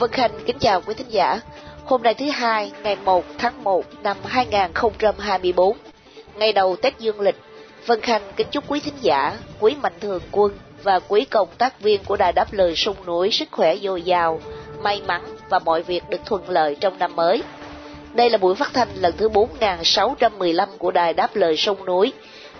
Vân 0.00 0.10
Khanh 0.10 0.30
kính 0.46 0.58
chào 0.58 0.80
quý 0.80 0.94
thính 0.94 1.10
giả. 1.10 1.40
Hôm 1.84 2.02
nay 2.02 2.14
thứ 2.14 2.30
hai, 2.30 2.72
ngày 2.82 2.96
1 3.04 3.24
tháng 3.38 3.64
1 3.64 3.84
năm 4.02 4.16
2024, 4.24 5.76
ngày 6.36 6.52
đầu 6.52 6.76
Tết 6.76 6.98
Dương 6.98 7.20
lịch, 7.20 7.36
Vân 7.86 8.00
Khanh 8.00 8.22
kính 8.36 8.46
chúc 8.50 8.64
quý 8.68 8.80
thính 8.80 8.94
giả, 9.00 9.36
quý 9.60 9.74
mạnh 9.82 9.92
thường 10.00 10.22
quân 10.30 10.52
và 10.82 10.98
quý 11.08 11.24
công 11.24 11.48
tác 11.58 11.80
viên 11.80 12.04
của 12.04 12.16
Đài 12.16 12.32
Đáp 12.32 12.52
Lời 12.52 12.72
Sông 12.76 12.96
Núi 13.06 13.30
sức 13.30 13.48
khỏe 13.50 13.76
dồi 13.76 14.02
dào, 14.02 14.40
may 14.82 15.02
mắn 15.06 15.22
và 15.48 15.58
mọi 15.58 15.82
việc 15.82 16.02
được 16.08 16.20
thuận 16.24 16.50
lợi 16.50 16.76
trong 16.80 16.98
năm 16.98 17.16
mới. 17.16 17.42
Đây 18.14 18.30
là 18.30 18.38
buổi 18.38 18.54
phát 18.54 18.70
thanh 18.74 18.88
lần 18.94 19.14
thứ 19.16 19.28
4615 19.28 20.68
của 20.78 20.90
Đài 20.90 21.12
Đáp 21.12 21.36
Lời 21.36 21.56
Sông 21.56 21.84
Núi. 21.84 22.12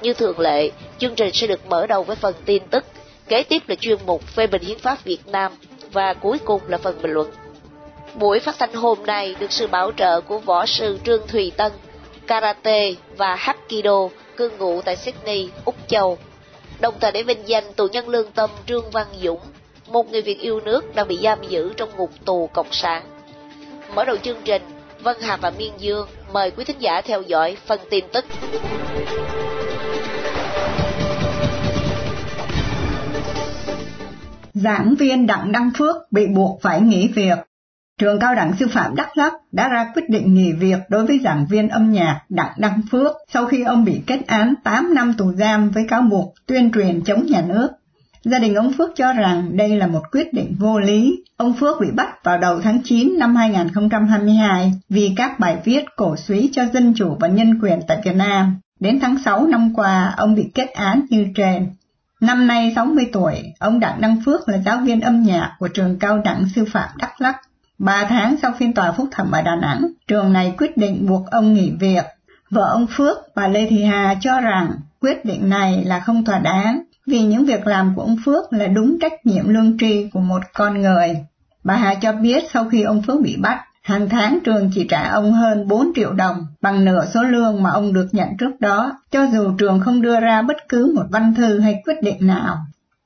Như 0.02 0.12
thường 0.12 0.38
lệ, 0.40 0.70
chương 0.98 1.14
trình 1.14 1.32
sẽ 1.32 1.46
được 1.46 1.66
mở 1.66 1.86
đầu 1.86 2.02
với 2.02 2.16
phần 2.16 2.34
tin 2.44 2.62
tức, 2.70 2.84
kế 3.28 3.42
tiếp 3.42 3.62
là 3.66 3.74
chuyên 3.74 3.98
mục 4.06 4.22
phê 4.22 4.46
bình 4.46 4.62
hiến 4.62 4.78
pháp 4.78 5.04
Việt 5.04 5.26
Nam 5.26 5.52
và 5.92 6.14
cuối 6.14 6.38
cùng 6.44 6.60
là 6.68 6.78
phần 6.78 7.02
bình 7.02 7.12
luận. 7.12 7.30
Buổi 8.14 8.40
phát 8.40 8.54
thanh 8.58 8.74
hôm 8.74 8.98
nay 9.06 9.36
được 9.40 9.52
sự 9.52 9.66
bảo 9.66 9.92
trợ 9.96 10.20
của 10.20 10.38
võ 10.38 10.66
sư 10.66 10.98
Trương 11.04 11.26
Thùy 11.26 11.52
Tân, 11.56 11.72
Karate 12.26 12.92
và 13.16 13.34
Hapkido 13.34 14.08
cư 14.36 14.50
ngụ 14.58 14.82
tại 14.82 14.96
Sydney, 14.96 15.48
Úc 15.64 15.74
Châu. 15.88 16.18
Đồng 16.80 16.94
thời 17.00 17.12
để 17.12 17.22
vinh 17.22 17.48
danh 17.48 17.72
tù 17.72 17.88
nhân 17.88 18.08
lương 18.08 18.32
tâm 18.32 18.50
Trương 18.66 18.90
Văn 18.90 19.06
Dũng, 19.22 19.40
một 19.86 20.10
người 20.10 20.22
Việt 20.22 20.38
yêu 20.38 20.60
nước 20.60 20.94
đang 20.94 21.08
bị 21.08 21.18
giam 21.22 21.38
giữ 21.48 21.72
trong 21.76 21.88
ngục 21.96 22.10
tù 22.24 22.46
Cộng 22.52 22.72
sản. 22.72 23.02
Mở 23.94 24.04
đầu 24.04 24.16
chương 24.16 24.42
trình, 24.44 24.62
Vân 25.02 25.16
Hà 25.22 25.36
và 25.36 25.50
Miên 25.58 25.72
Dương 25.78 26.08
mời 26.32 26.50
quý 26.50 26.64
thính 26.64 26.80
giả 26.80 27.00
theo 27.04 27.22
dõi 27.22 27.56
phần 27.66 27.80
tin 27.90 28.04
tức. 28.12 28.24
Giảng 34.54 34.94
viên 34.98 35.26
Đặng 35.26 35.52
Đăng 35.52 35.70
Phước 35.78 35.96
bị 36.10 36.26
buộc 36.26 36.62
phải 36.62 36.80
nghỉ 36.80 37.08
việc 37.08 37.38
Trường 38.00 38.20
Cao 38.20 38.34
đẳng 38.34 38.52
Sư 38.58 38.66
phạm 38.72 38.94
Đắk 38.94 39.16
Lắk 39.16 39.32
đã 39.52 39.68
ra 39.68 39.92
quyết 39.94 40.02
định 40.08 40.34
nghỉ 40.34 40.52
việc 40.52 40.78
đối 40.88 41.06
với 41.06 41.20
giảng 41.24 41.46
viên 41.50 41.68
âm 41.68 41.92
nhạc 41.92 42.22
Đặng 42.28 42.52
Đăng 42.58 42.82
Phước 42.90 43.16
sau 43.32 43.46
khi 43.46 43.62
ông 43.62 43.84
bị 43.84 44.00
kết 44.06 44.26
án 44.26 44.54
8 44.64 44.94
năm 44.94 45.14
tù 45.18 45.32
giam 45.32 45.70
với 45.70 45.82
cáo 45.88 46.02
buộc 46.02 46.34
tuyên 46.46 46.72
truyền 46.72 47.02
chống 47.04 47.26
nhà 47.26 47.42
nước. 47.48 47.68
Gia 48.24 48.38
đình 48.38 48.54
ông 48.54 48.72
Phước 48.72 48.90
cho 48.96 49.12
rằng 49.12 49.56
đây 49.56 49.76
là 49.76 49.86
một 49.86 50.02
quyết 50.12 50.34
định 50.34 50.56
vô 50.58 50.78
lý. 50.78 51.22
Ông 51.36 51.52
Phước 51.52 51.80
bị 51.80 51.86
bắt 51.90 52.24
vào 52.24 52.38
đầu 52.38 52.60
tháng 52.60 52.78
9 52.84 53.18
năm 53.18 53.36
2022 53.36 54.72
vì 54.88 55.12
các 55.16 55.38
bài 55.38 55.58
viết 55.64 55.84
cổ 55.96 56.16
suý 56.16 56.50
cho 56.52 56.66
dân 56.72 56.94
chủ 56.96 57.16
và 57.20 57.28
nhân 57.28 57.60
quyền 57.62 57.80
tại 57.88 58.00
Việt 58.04 58.16
Nam. 58.16 58.56
Đến 58.80 59.00
tháng 59.00 59.16
6 59.24 59.46
năm 59.46 59.74
qua, 59.74 60.14
ông 60.16 60.34
bị 60.34 60.50
kết 60.54 60.70
án 60.72 61.06
như 61.10 61.26
trên. 61.34 61.66
Năm 62.20 62.46
nay 62.46 62.72
60 62.76 63.06
tuổi, 63.12 63.34
ông 63.58 63.80
Đặng 63.80 64.00
Đăng 64.00 64.22
Phước 64.24 64.48
là 64.48 64.58
giáo 64.58 64.78
viên 64.78 65.00
âm 65.00 65.22
nhạc 65.22 65.56
của 65.58 65.68
trường 65.68 65.98
Cao 65.98 66.18
đẳng 66.18 66.44
Sư 66.54 66.64
phạm 66.72 66.88
Đắk 66.98 67.20
Lắk 67.20 67.36
Ba 67.80 68.06
tháng 68.08 68.36
sau 68.42 68.52
phiên 68.58 68.72
tòa 68.72 68.92
phúc 68.92 69.08
thẩm 69.12 69.30
ở 69.30 69.42
Đà 69.42 69.56
Nẵng, 69.56 69.86
trường 70.08 70.32
này 70.32 70.54
quyết 70.58 70.76
định 70.76 71.06
buộc 71.08 71.30
ông 71.30 71.54
nghỉ 71.54 71.72
việc. 71.80 72.04
Vợ 72.50 72.68
ông 72.72 72.86
Phước, 72.90 73.16
bà 73.34 73.48
Lê 73.48 73.66
Thị 73.70 73.84
Hà 73.84 74.14
cho 74.20 74.40
rằng 74.40 74.70
quyết 75.00 75.24
định 75.24 75.48
này 75.48 75.84
là 75.84 76.00
không 76.00 76.24
thỏa 76.24 76.38
đáng 76.38 76.82
vì 77.06 77.22
những 77.22 77.44
việc 77.44 77.66
làm 77.66 77.92
của 77.96 78.02
ông 78.02 78.16
Phước 78.24 78.52
là 78.52 78.66
đúng 78.66 78.98
trách 79.00 79.26
nhiệm 79.26 79.48
lương 79.48 79.78
tri 79.78 80.08
của 80.12 80.20
một 80.20 80.40
con 80.54 80.82
người. 80.82 81.16
Bà 81.64 81.76
Hà 81.76 81.94
cho 81.94 82.12
biết 82.12 82.44
sau 82.52 82.68
khi 82.68 82.82
ông 82.82 83.02
Phước 83.02 83.20
bị 83.20 83.36
bắt, 83.36 83.60
hàng 83.82 84.08
tháng 84.08 84.38
trường 84.44 84.70
chỉ 84.74 84.86
trả 84.88 85.08
ông 85.08 85.32
hơn 85.32 85.68
4 85.68 85.92
triệu 85.94 86.12
đồng, 86.12 86.46
bằng 86.62 86.84
nửa 86.84 87.04
số 87.14 87.22
lương 87.22 87.62
mà 87.62 87.70
ông 87.70 87.92
được 87.92 88.08
nhận 88.12 88.28
trước 88.38 88.60
đó, 88.60 88.92
cho 89.10 89.26
dù 89.32 89.52
trường 89.58 89.80
không 89.80 90.02
đưa 90.02 90.20
ra 90.20 90.42
bất 90.42 90.56
cứ 90.68 90.92
một 90.96 91.04
văn 91.10 91.34
thư 91.34 91.60
hay 91.60 91.82
quyết 91.84 92.02
định 92.02 92.26
nào. 92.26 92.56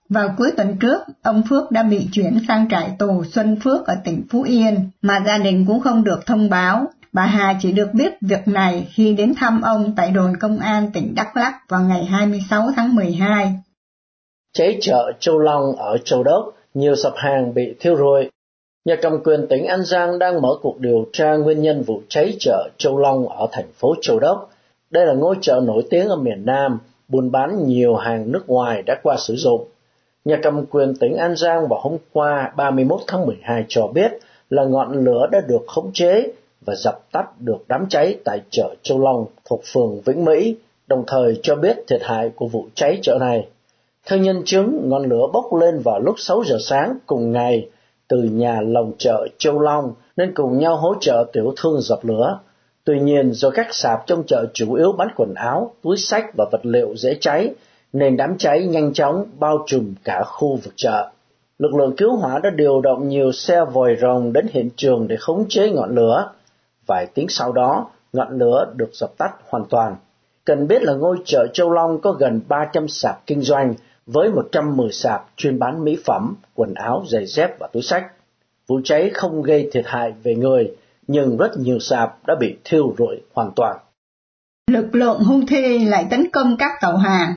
Vào 0.09 0.34
cuối 0.37 0.50
tuần 0.56 0.76
trước, 0.76 1.00
ông 1.22 1.43
Phước 1.49 1.71
đã 1.71 1.82
bị 1.82 2.09
chuyển 2.12 2.38
sang 2.49 2.69
trại 2.71 2.91
tù 2.99 3.25
Xuân 3.25 3.61
Phước 3.61 3.87
ở 3.87 3.94
tỉnh 4.05 4.22
Phú 4.31 4.43
Yên, 4.43 4.91
mà 5.03 5.21
gia 5.26 5.38
đình 5.38 5.66
cũng 5.66 5.81
không 5.81 6.05
được 6.05 6.26
thông 6.26 6.50
báo. 6.50 6.87
Bà 7.12 7.26
Hà 7.26 7.55
chỉ 7.61 7.72
được 7.72 7.94
biết 7.94 8.12
việc 8.21 8.49
này 8.49 8.88
khi 8.91 9.15
đến 9.15 9.34
thăm 9.37 9.61
ông 9.61 9.94
tại 9.97 10.11
đồn 10.11 10.37
công 10.37 10.59
an 10.59 10.91
tỉnh 10.93 11.15
Đắk 11.15 11.37
Lắk 11.37 11.55
vào 11.69 11.81
ngày 11.81 12.05
26 12.05 12.71
tháng 12.76 12.94
12. 12.94 13.59
Cháy 14.56 14.78
chợ 14.81 15.12
Châu 15.20 15.38
Long 15.38 15.76
ở 15.76 15.98
Châu 16.04 16.22
Đốc, 16.22 16.53
nhiều 16.75 16.97
sập 16.97 17.12
hàng 17.16 17.54
bị 17.54 17.75
thiêu 17.81 17.97
rụi. 17.97 18.31
Nhà 18.84 18.97
cầm 19.03 19.22
quyền 19.25 19.47
tỉnh 19.48 19.65
An 19.66 19.84
Giang 19.84 20.19
đang 20.19 20.42
mở 20.42 20.48
cuộc 20.62 20.81
điều 20.81 21.06
tra 21.12 21.37
nguyên 21.37 21.62
nhân 21.62 21.82
vụ 21.82 22.03
cháy 22.09 22.37
chợ 22.41 22.69
Châu 22.78 22.98
Long 22.98 23.28
ở 23.28 23.47
thành 23.53 23.72
phố 23.75 23.94
Châu 24.00 24.19
Đốc. 24.19 24.50
Đây 24.91 25.06
là 25.06 25.12
ngôi 25.12 25.37
chợ 25.41 25.60
nổi 25.64 25.82
tiếng 25.91 26.09
ở 26.09 26.16
miền 26.16 26.47
Nam, 26.47 26.78
buôn 27.09 27.31
bán 27.31 27.66
nhiều 27.66 27.94
hàng 27.94 28.32
nước 28.32 28.43
ngoài 28.47 28.82
đã 28.82 29.00
qua 29.03 29.16
sử 29.19 29.34
dụng. 29.37 29.64
Nhà 30.25 30.38
cầm 30.43 30.66
quyền 30.66 30.97
tỉnh 30.97 31.16
An 31.16 31.37
Giang 31.37 31.69
vào 31.69 31.81
hôm 31.82 31.97
qua 32.12 32.53
31 32.56 33.00
tháng 33.06 33.26
12 33.26 33.64
cho 33.69 33.87
biết 33.87 34.12
là 34.50 34.64
ngọn 34.64 35.04
lửa 35.04 35.28
đã 35.32 35.41
được 35.48 35.62
khống 35.66 35.91
chế 35.93 36.32
và 36.66 36.75
dập 36.75 37.12
tắt 37.12 37.41
được 37.41 37.64
đám 37.69 37.87
cháy 37.88 38.16
tại 38.25 38.41
chợ 38.50 38.75
Châu 38.82 38.98
Long 39.00 39.26
thuộc 39.50 39.60
phường 39.72 40.00
Vĩnh 40.00 40.25
Mỹ, 40.25 40.56
đồng 40.87 41.04
thời 41.06 41.41
cho 41.43 41.56
biết 41.56 41.76
thiệt 41.88 42.00
hại 42.03 42.31
của 42.37 42.47
vụ 42.48 42.66
cháy 42.75 42.98
chợ 43.03 43.19
này. 43.20 43.47
Theo 44.06 44.19
nhân 44.19 44.42
chứng, 44.44 44.88
ngọn 44.88 45.09
lửa 45.09 45.26
bốc 45.32 45.54
lên 45.54 45.81
vào 45.84 46.00
lúc 46.00 46.15
6 46.19 46.42
giờ 46.47 46.56
sáng 46.60 46.98
cùng 47.06 47.32
ngày 47.32 47.69
từ 48.09 48.22
nhà 48.22 48.60
lồng 48.60 48.92
chợ 48.98 49.26
Châu 49.38 49.60
Long 49.60 49.94
nên 50.16 50.34
cùng 50.34 50.59
nhau 50.59 50.76
hỗ 50.76 50.94
trợ 51.00 51.25
tiểu 51.32 51.54
thương 51.56 51.81
dập 51.81 51.98
lửa. 52.03 52.38
Tuy 52.84 53.00
nhiên, 53.00 53.32
do 53.32 53.50
các 53.50 53.66
sạp 53.70 54.06
trong 54.06 54.22
chợ 54.26 54.47
chủ 54.54 54.75
yếu 54.75 54.93
bán 54.93 55.09
quần 55.16 55.34
áo, 55.34 55.75
túi 55.82 55.97
sách 55.97 56.25
và 56.37 56.44
vật 56.53 56.60
liệu 56.62 56.97
dễ 56.97 57.16
cháy, 57.20 57.54
nên 57.93 58.16
đám 58.16 58.38
cháy 58.38 58.66
nhanh 58.66 58.93
chóng 58.93 59.26
bao 59.38 59.59
trùm 59.66 59.94
cả 60.04 60.22
khu 60.25 60.59
vực 60.64 60.75
chợ. 60.76 61.10
Lực 61.59 61.75
lượng 61.75 61.97
cứu 61.97 62.16
hỏa 62.16 62.38
đã 62.38 62.50
điều 62.50 62.81
động 62.81 63.09
nhiều 63.09 63.32
xe 63.32 63.64
vòi 63.64 63.97
rồng 64.00 64.32
đến 64.32 64.47
hiện 64.53 64.70
trường 64.76 65.09
để 65.09 65.16
khống 65.16 65.44
chế 65.48 65.70
ngọn 65.70 65.94
lửa. 65.94 66.31
Vài 66.87 67.06
tiếng 67.14 67.28
sau 67.28 67.53
đó, 67.53 67.87
ngọn 68.12 68.38
lửa 68.38 68.72
được 68.76 68.91
dập 68.93 69.10
tắt 69.19 69.31
hoàn 69.48 69.64
toàn. 69.64 69.97
Cần 70.44 70.69
biết 70.69 70.82
là 70.82 70.94
ngôi 70.94 71.16
chợ 71.25 71.47
Châu 71.53 71.70
Long 71.70 72.00
có 72.00 72.12
gần 72.12 72.41
300 72.48 72.88
sạp 72.88 73.26
kinh 73.26 73.41
doanh 73.41 73.75
với 74.06 74.31
110 74.31 74.92
sạp 74.92 75.25
chuyên 75.37 75.59
bán 75.59 75.84
mỹ 75.84 75.98
phẩm, 76.04 76.34
quần 76.54 76.75
áo, 76.75 77.04
giày 77.09 77.26
dép 77.26 77.59
và 77.59 77.69
túi 77.72 77.82
sách. 77.82 78.04
Vụ 78.66 78.81
cháy 78.84 79.10
không 79.15 79.42
gây 79.42 79.69
thiệt 79.72 79.84
hại 79.87 80.12
về 80.22 80.34
người, 80.34 80.76
nhưng 81.06 81.37
rất 81.37 81.50
nhiều 81.59 81.78
sạp 81.78 82.26
đã 82.26 82.34
bị 82.41 82.56
thiêu 82.64 82.94
rụi 82.98 83.16
hoàn 83.34 83.50
toàn. 83.56 83.76
Lực 84.70 84.94
lượng 84.94 85.20
Houthi 85.20 85.84
lại 85.84 86.06
tấn 86.10 86.31
công 86.31 86.56
các 86.56 86.72
tàu 86.81 86.97
hàng 86.97 87.34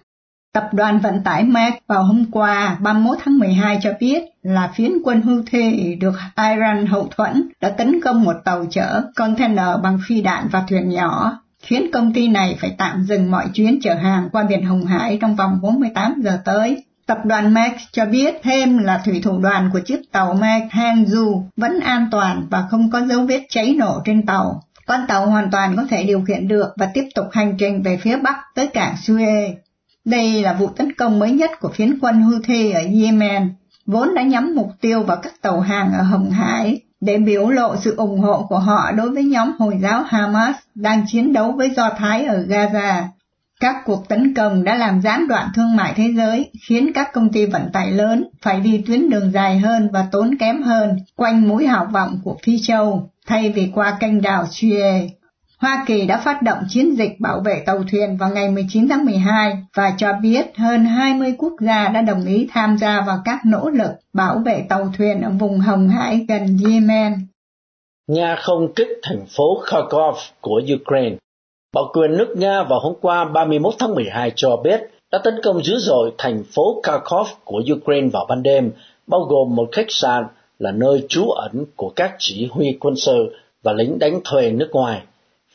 Tập 0.57 0.69
đoàn 0.73 0.99
vận 0.99 1.23
tải 1.23 1.43
Mac 1.43 1.73
vào 1.87 2.03
hôm 2.03 2.25
qua 2.31 2.77
31 2.81 3.17
tháng 3.23 3.39
12 3.39 3.79
cho 3.81 3.93
biết 3.99 4.23
là 4.43 4.71
phiến 4.75 4.91
quân 5.03 5.21
Houthi 5.21 5.95
được 5.95 6.13
Iran 6.37 6.85
hậu 6.85 7.07
thuẫn 7.17 7.49
đã 7.61 7.69
tấn 7.69 8.01
công 8.01 8.23
một 8.23 8.35
tàu 8.43 8.65
chở 8.69 9.01
container 9.15 9.67
bằng 9.83 9.99
phi 10.07 10.21
đạn 10.21 10.47
và 10.51 10.63
thuyền 10.69 10.89
nhỏ, 10.89 11.41
khiến 11.67 11.91
công 11.93 12.13
ty 12.13 12.27
này 12.27 12.57
phải 12.61 12.75
tạm 12.77 13.03
dừng 13.03 13.31
mọi 13.31 13.45
chuyến 13.53 13.79
chở 13.81 13.93
hàng 13.93 14.29
qua 14.31 14.43
biển 14.43 14.65
Hồng 14.65 14.85
Hải 14.85 15.17
trong 15.21 15.35
vòng 15.35 15.59
48 15.61 16.21
giờ 16.23 16.39
tới. 16.45 16.83
Tập 17.05 17.17
đoàn 17.25 17.53
Mac 17.53 17.73
cho 17.91 18.05
biết 18.05 18.35
thêm 18.43 18.77
là 18.77 19.01
thủy 19.05 19.21
thủ 19.23 19.39
đoàn 19.39 19.69
của 19.73 19.79
chiếc 19.79 20.11
tàu 20.11 20.33
Mac 20.33 20.63
Hangzhou 20.71 21.43
vẫn 21.57 21.79
an 21.79 22.07
toàn 22.11 22.47
và 22.49 22.67
không 22.71 22.91
có 22.91 23.01
dấu 23.01 23.25
vết 23.25 23.45
cháy 23.49 23.75
nổ 23.77 24.01
trên 24.05 24.25
tàu. 24.25 24.63
Con 24.85 25.01
tàu 25.07 25.29
hoàn 25.29 25.51
toàn 25.51 25.75
có 25.75 25.85
thể 25.89 26.03
điều 26.03 26.21
khiển 26.21 26.47
được 26.47 26.73
và 26.77 26.89
tiếp 26.93 27.03
tục 27.15 27.25
hành 27.31 27.55
trình 27.57 27.81
về 27.81 27.97
phía 27.97 28.17
bắc 28.17 28.37
tới 28.55 28.67
cảng 28.67 28.95
Suez. 28.95 29.53
Đây 30.05 30.41
là 30.41 30.53
vụ 30.53 30.67
tấn 30.67 30.93
công 30.93 31.19
mới 31.19 31.31
nhất 31.31 31.51
của 31.59 31.69
phiến 31.69 31.99
quân 32.01 32.21
Houthi 32.21 32.71
ở 32.71 32.81
Yemen, 33.01 33.53
vốn 33.85 34.15
đã 34.15 34.21
nhắm 34.21 34.55
mục 34.55 34.69
tiêu 34.81 35.03
vào 35.03 35.17
các 35.17 35.33
tàu 35.41 35.59
hàng 35.59 35.93
ở 35.93 36.03
Hồng 36.03 36.31
Hải 36.31 36.81
để 37.01 37.17
biểu 37.17 37.49
lộ 37.49 37.75
sự 37.75 37.95
ủng 37.95 38.19
hộ 38.19 38.45
của 38.49 38.59
họ 38.59 38.91
đối 38.91 39.09
với 39.09 39.23
nhóm 39.23 39.51
Hồi 39.59 39.77
giáo 39.81 40.03
Hamas 40.03 40.55
đang 40.75 41.05
chiến 41.07 41.33
đấu 41.33 41.51
với 41.51 41.69
Do 41.69 41.89
Thái 41.97 42.25
ở 42.25 42.45
Gaza. 42.47 43.03
Các 43.59 43.75
cuộc 43.85 44.09
tấn 44.09 44.33
công 44.33 44.63
đã 44.63 44.75
làm 44.75 45.01
gián 45.01 45.27
đoạn 45.27 45.49
thương 45.55 45.75
mại 45.75 45.93
thế 45.95 46.13
giới, 46.15 46.51
khiến 46.67 46.91
các 46.93 47.13
công 47.13 47.31
ty 47.31 47.45
vận 47.45 47.69
tải 47.73 47.91
lớn 47.91 48.27
phải 48.41 48.59
đi 48.59 48.83
tuyến 48.87 49.09
đường 49.09 49.31
dài 49.31 49.59
hơn 49.59 49.89
và 49.91 50.07
tốn 50.11 50.37
kém 50.39 50.63
hơn 50.63 50.97
quanh 51.15 51.47
mũi 51.47 51.67
hào 51.67 51.85
vọng 51.85 52.19
của 52.23 52.37
Phi 52.43 52.59
Châu, 52.59 53.09
thay 53.27 53.51
vì 53.51 53.71
qua 53.73 53.97
kênh 53.99 54.21
đảo 54.21 54.43
Suez. 54.43 55.07
Hoa 55.61 55.83
Kỳ 55.87 56.05
đã 56.05 56.21
phát 56.25 56.41
động 56.41 56.57
chiến 56.69 56.95
dịch 56.97 57.11
bảo 57.19 57.41
vệ 57.45 57.63
tàu 57.65 57.83
thuyền 57.91 58.17
vào 58.17 58.29
ngày 58.29 58.49
19 58.49 58.87
tháng 58.89 59.05
12 59.05 59.57
và 59.75 59.93
cho 59.97 60.13
biết 60.21 60.57
hơn 60.57 60.85
20 60.85 61.35
quốc 61.37 61.53
gia 61.59 61.87
đã 61.87 62.01
đồng 62.01 62.25
ý 62.25 62.47
tham 62.53 62.77
gia 62.77 63.03
vào 63.07 63.17
các 63.25 63.39
nỗ 63.45 63.69
lực 63.69 63.91
bảo 64.13 64.41
vệ 64.45 64.65
tàu 64.69 64.89
thuyền 64.97 65.21
ở 65.21 65.29
vùng 65.39 65.59
Hồng 65.59 65.89
Hải 65.89 66.25
gần 66.29 66.57
Yemen. 66.65 67.13
Nga 68.07 68.35
không 68.35 68.73
kích 68.73 68.87
thành 69.03 69.25
phố 69.37 69.61
Kharkov 69.63 70.15
của 70.41 70.61
Ukraine. 70.81 71.15
Bảo 71.73 71.91
quyền 71.93 72.17
nước 72.17 72.33
Nga 72.37 72.63
vào 72.63 72.79
hôm 72.79 72.93
qua 73.01 73.25
31 73.25 73.73
tháng 73.79 73.95
12 73.95 74.31
cho 74.35 74.57
biết 74.63 74.81
đã 75.11 75.19
tấn 75.23 75.33
công 75.43 75.63
dữ 75.63 75.77
dội 75.77 76.11
thành 76.17 76.43
phố 76.55 76.81
Kharkov 76.83 77.27
của 77.43 77.61
Ukraine 77.77 78.09
vào 78.13 78.25
ban 78.29 78.43
đêm, 78.43 78.71
bao 79.07 79.21
gồm 79.21 79.55
một 79.55 79.69
khách 79.71 79.89
sạn 79.89 80.23
là 80.59 80.71
nơi 80.71 81.05
trú 81.09 81.29
ẩn 81.29 81.65
của 81.75 81.91
các 81.95 82.15
chỉ 82.19 82.49
huy 82.51 82.77
quân 82.79 82.95
sự 82.95 83.35
và 83.63 83.73
lính 83.73 83.99
đánh 83.99 84.19
thuê 84.23 84.51
nước 84.51 84.69
ngoài. 84.71 85.01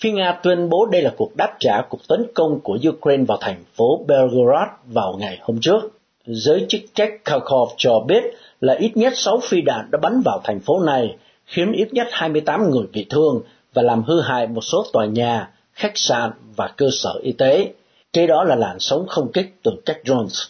Phía 0.02 0.10
Nga 0.10 0.32
tuyên 0.42 0.68
bố 0.68 0.86
đây 0.86 1.02
là 1.02 1.12
cuộc 1.16 1.36
đáp 1.36 1.56
trả 1.60 1.82
cuộc 1.88 2.08
tấn 2.08 2.26
công 2.34 2.60
của 2.60 2.78
Ukraine 2.88 3.24
vào 3.24 3.38
thành 3.40 3.64
phố 3.74 4.04
Belgorod 4.06 4.68
vào 4.86 5.16
ngày 5.18 5.38
hôm 5.42 5.58
trước. 5.60 5.80
Giới 6.26 6.66
chức 6.68 6.80
trách 6.94 7.10
Kharkov 7.24 7.70
cho 7.76 8.00
biết 8.00 8.24
là 8.60 8.74
ít 8.74 8.96
nhất 8.96 9.12
6 9.16 9.40
phi 9.42 9.60
đạn 9.60 9.88
đã 9.90 9.98
bắn 10.02 10.22
vào 10.24 10.40
thành 10.44 10.60
phố 10.60 10.80
này, 10.80 11.16
khiến 11.46 11.72
ít 11.72 11.88
nhất 11.92 12.06
28 12.10 12.70
người 12.70 12.86
bị 12.92 13.06
thương 13.10 13.40
và 13.74 13.82
làm 13.82 14.02
hư 14.02 14.20
hại 14.20 14.46
một 14.46 14.60
số 14.60 14.84
tòa 14.92 15.06
nhà, 15.06 15.50
khách 15.72 15.92
sạn 15.94 16.30
và 16.56 16.68
cơ 16.76 16.88
sở 16.92 17.14
y 17.22 17.32
tế. 17.32 17.72
Kế 18.12 18.26
đó 18.26 18.44
là 18.44 18.54
làn 18.54 18.76
sóng 18.78 19.06
không 19.08 19.32
kích 19.32 19.54
từ 19.62 19.72
các 19.86 19.96
drones. 20.04 20.42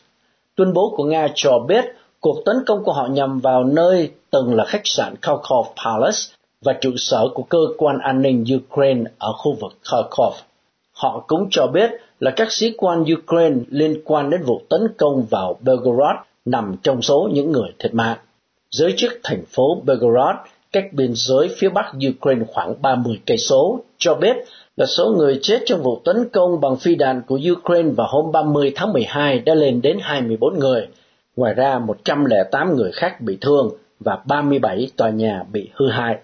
Tuyên 0.55 0.73
bố 0.73 0.95
của 0.97 1.05
Nga 1.05 1.29
cho 1.35 1.59
biết 1.59 1.85
cuộc 2.21 2.43
tấn 2.45 2.57
công 2.67 2.85
của 2.85 2.93
họ 2.93 3.07
nhằm 3.07 3.41
vào 3.41 3.65
nơi 3.65 4.11
từng 4.31 4.55
là 4.55 4.65
khách 4.65 4.85
sạn 4.85 5.15
Kharkov 5.23 5.67
Palace 5.85 6.42
và 6.63 6.73
trụ 6.81 6.91
sở 6.97 7.29
của 7.35 7.43
cơ 7.43 7.59
quan 7.79 7.99
an 7.99 8.23
ninh 8.23 8.45
Ukraine 8.57 9.11
ở 9.19 9.33
khu 9.33 9.57
vực 9.61 9.73
Kharkov. 9.83 10.35
Họ 10.93 11.25
cũng 11.27 11.49
cho 11.51 11.67
biết 11.67 11.91
là 12.21 12.31
các 12.31 12.53
sĩ 12.53 12.73
quan 12.77 13.05
Ukraine 13.19 13.57
liên 13.71 14.03
quan 14.05 14.31
đến 14.31 14.43
vụ 14.43 14.63
tấn 14.69 14.81
công 14.99 15.27
vào 15.31 15.57
Belgorod 15.61 16.17
nằm 16.45 16.77
trong 16.83 17.03
số 17.03 17.31
những 17.33 17.53
người 17.53 17.69
thiệt 17.79 17.95
mạng. 17.95 18.19
Giới 18.71 18.95
chức 18.97 19.13
thành 19.23 19.45
phố 19.47 19.83
Belgorod, 19.85 20.37
cách 20.73 20.85
biên 20.93 21.13
giới 21.15 21.49
phía 21.57 21.69
bắc 21.69 21.93
Ukraine 22.11 22.45
khoảng 22.49 22.83
30 22.83 23.21
cây 23.27 23.39
số, 23.39 23.81
cho 23.99 24.15
biết 24.15 24.37
là 24.77 24.87
số 24.87 25.15
người 25.19 25.39
chết 25.43 25.59
trong 25.67 25.83
vụ 25.83 26.01
tấn 26.05 26.29
công 26.29 26.61
bằng 26.61 26.77
phi 26.77 26.95
đạn 26.95 27.23
của 27.27 27.41
Ukraine 27.53 27.91
vào 27.97 28.07
hôm 28.11 28.33
30 28.33 28.73
tháng 28.75 28.93
12 28.93 29.39
đã 29.39 29.55
lên 29.55 29.83
đến 29.83 29.99
24 30.01 30.59
người. 30.59 30.89
Ngoài 31.37 31.55
ra, 31.55 31.79
108 31.79 32.77
người 32.77 32.93
khác 32.93 33.21
bị 33.21 33.39
thương 33.41 33.71
và 34.01 34.19
37 34.27 34.89
tòa 34.97 35.11
nhà 35.11 35.45
bị 35.53 35.69
hư 35.75 35.89
hại. 35.89 36.19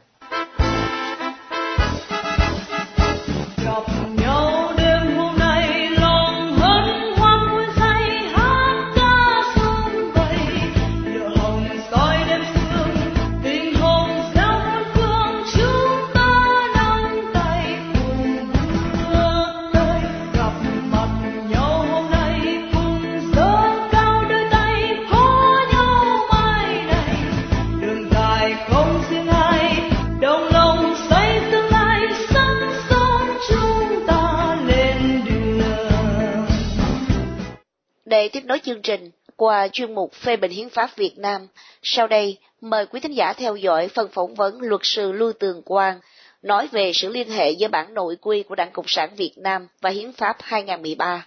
Trình 38.88 39.10
qua 39.36 39.68
chuyên 39.72 39.94
mục 39.94 40.12
phê 40.12 40.36
bình 40.36 40.50
hiến 40.50 40.68
pháp 40.68 40.90
Việt 40.96 41.14
Nam. 41.18 41.40
Sau 41.82 42.06
đây, 42.06 42.38
mời 42.60 42.86
quý 42.86 43.00
thính 43.00 43.16
giả 43.16 43.32
theo 43.32 43.56
dõi 43.56 43.88
phần 43.88 44.08
phỏng 44.12 44.34
vấn 44.34 44.60
luật 44.60 44.80
sư 44.84 45.12
Lưu 45.12 45.32
Tường 45.40 45.62
Quang 45.62 46.00
nói 46.42 46.68
về 46.72 46.90
sự 46.94 47.08
liên 47.08 47.28
hệ 47.28 47.50
giữa 47.50 47.68
bản 47.68 47.94
nội 47.94 48.16
quy 48.20 48.42
của 48.42 48.54
Đảng 48.54 48.70
Cộng 48.72 48.84
sản 48.88 49.10
Việt 49.16 49.32
Nam 49.36 49.66
và 49.82 49.90
Hiến 49.90 50.12
pháp 50.12 50.36
2013. 50.40 51.26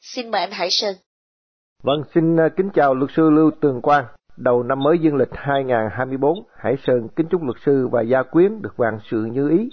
Xin 0.00 0.30
mời 0.30 0.40
anh 0.40 0.50
Hải 0.50 0.68
Sơn. 0.70 0.94
Vâng, 1.82 2.02
xin 2.14 2.36
ờ, 2.36 2.48
kính 2.56 2.70
chào 2.74 2.94
luật 2.94 3.10
sư 3.16 3.30
Lưu 3.30 3.50
Tường 3.60 3.80
Quang. 3.82 4.04
Đầu 4.36 4.62
năm 4.62 4.78
mới 4.78 4.98
dương 4.98 5.16
lịch 5.16 5.32
2024, 5.32 6.32
Hải 6.56 6.74
Sơn 6.86 7.08
kính 7.16 7.26
chúc 7.30 7.42
luật 7.42 7.56
sư 7.66 7.88
và 7.92 8.02
gia 8.02 8.22
quyến 8.22 8.62
được 8.62 8.76
vạn 8.76 8.98
sự 9.10 9.24
như 9.32 9.48
ý. 9.48 9.68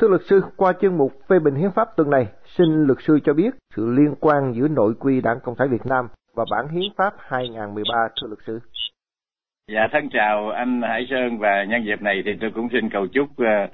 Thưa 0.00 0.08
luật 0.08 0.22
sư, 0.30 0.40
qua 0.56 0.72
chuyên 0.80 0.98
mục 0.98 1.12
phê 1.28 1.38
bình 1.38 1.54
hiến 1.54 1.70
pháp 1.76 1.88
tuần 1.96 2.10
này, 2.10 2.26
xin 2.56 2.66
luật 2.86 2.98
sư 3.06 3.18
cho 3.24 3.32
biết 3.32 3.50
sự 3.76 3.86
liên 3.86 4.14
quan 4.20 4.52
giữa 4.56 4.68
nội 4.68 4.94
quy 5.00 5.20
Đảng 5.20 5.40
Cộng 5.44 5.54
sản 5.58 5.70
Việt 5.70 5.86
Nam 5.86 6.08
và 6.38 6.44
bản 6.50 6.68
hiến 6.68 6.92
pháp 6.96 7.14
2013 7.18 7.94
thưa 8.20 8.26
luật 8.28 8.38
sư. 8.46 8.60
Dạ 9.72 9.88
thân 9.92 10.08
chào 10.10 10.50
anh 10.50 10.82
Hải 10.82 11.06
Sơn 11.10 11.38
và 11.38 11.64
nhân 11.64 11.84
dịp 11.84 12.02
này 12.02 12.22
thì 12.24 12.30
tôi 12.40 12.50
cũng 12.50 12.68
xin 12.72 12.88
cầu 12.90 13.06
chúc 13.06 13.28
ờ, 13.36 13.66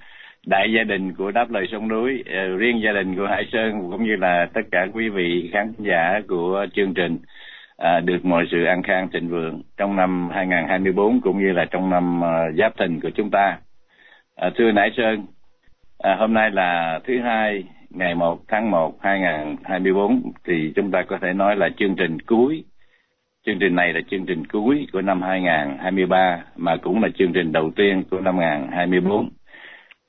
đại 0.47 0.73
gia 0.73 0.85
đình 0.85 1.15
của 1.15 1.31
đáp 1.31 1.51
lời 1.51 1.67
sông 1.73 1.89
núi, 1.89 2.25
ờ, 2.27 2.57
riêng 2.57 2.81
gia 2.85 2.93
đình 2.93 3.17
của 3.17 3.27
Hải 3.27 3.45
Sơn 3.53 3.91
cũng 3.91 4.05
như 4.05 4.17
là 4.17 4.47
tất 4.55 4.61
cả 4.71 4.87
quý 4.93 5.09
vị 5.09 5.51
khán 5.53 5.73
giả 5.79 6.21
của 6.29 6.67
chương 6.75 6.95
trình 6.95 7.19
ờ, 7.77 8.01
được 8.01 8.25
mọi 8.25 8.45
sự 8.51 8.65
an 8.65 8.83
khang 8.83 9.09
thịnh 9.13 9.29
vượng 9.29 9.63
trong 9.77 9.97
năm 9.97 10.31
2024 10.35 11.21
cũng 11.21 11.39
như 11.39 11.53
là 11.53 11.65
trong 11.71 11.91
năm 11.91 12.21
giáp 12.59 12.79
thìn 12.79 13.01
của 13.01 13.11
chúng 13.15 13.31
ta. 13.31 13.59
Thưa 14.55 14.73
Hải 14.77 14.91
Sơn, 14.97 15.27
hôm 16.19 16.35
nay 16.35 16.51
là 16.51 17.01
thứ 17.05 17.21
hai 17.21 17.65
ngày 17.95 18.15
1 18.15 18.41
tháng 18.49 18.71
1 18.71 19.03
2024 19.03 20.23
thì 20.45 20.73
chúng 20.77 20.91
ta 20.91 21.03
có 21.09 21.19
thể 21.23 21.33
nói 21.33 21.57
là 21.57 21.69
chương 21.77 21.97
trình 21.97 22.21
cuối. 22.21 22.65
Chương 23.47 23.59
trình 23.59 23.75
này 23.75 23.93
là 23.93 24.01
chương 24.11 24.27
trình 24.27 24.47
cuối 24.47 24.87
của 24.93 25.03
năm 25.03 25.23
2023 25.23 26.45
mà 26.57 26.77
cũng 26.77 27.03
là 27.03 27.09
chương 27.19 27.33
trình 27.33 27.53
đầu 27.53 27.71
tiên 27.77 28.03
của 28.11 28.21
năm 28.21 28.39
2024. 28.39 29.29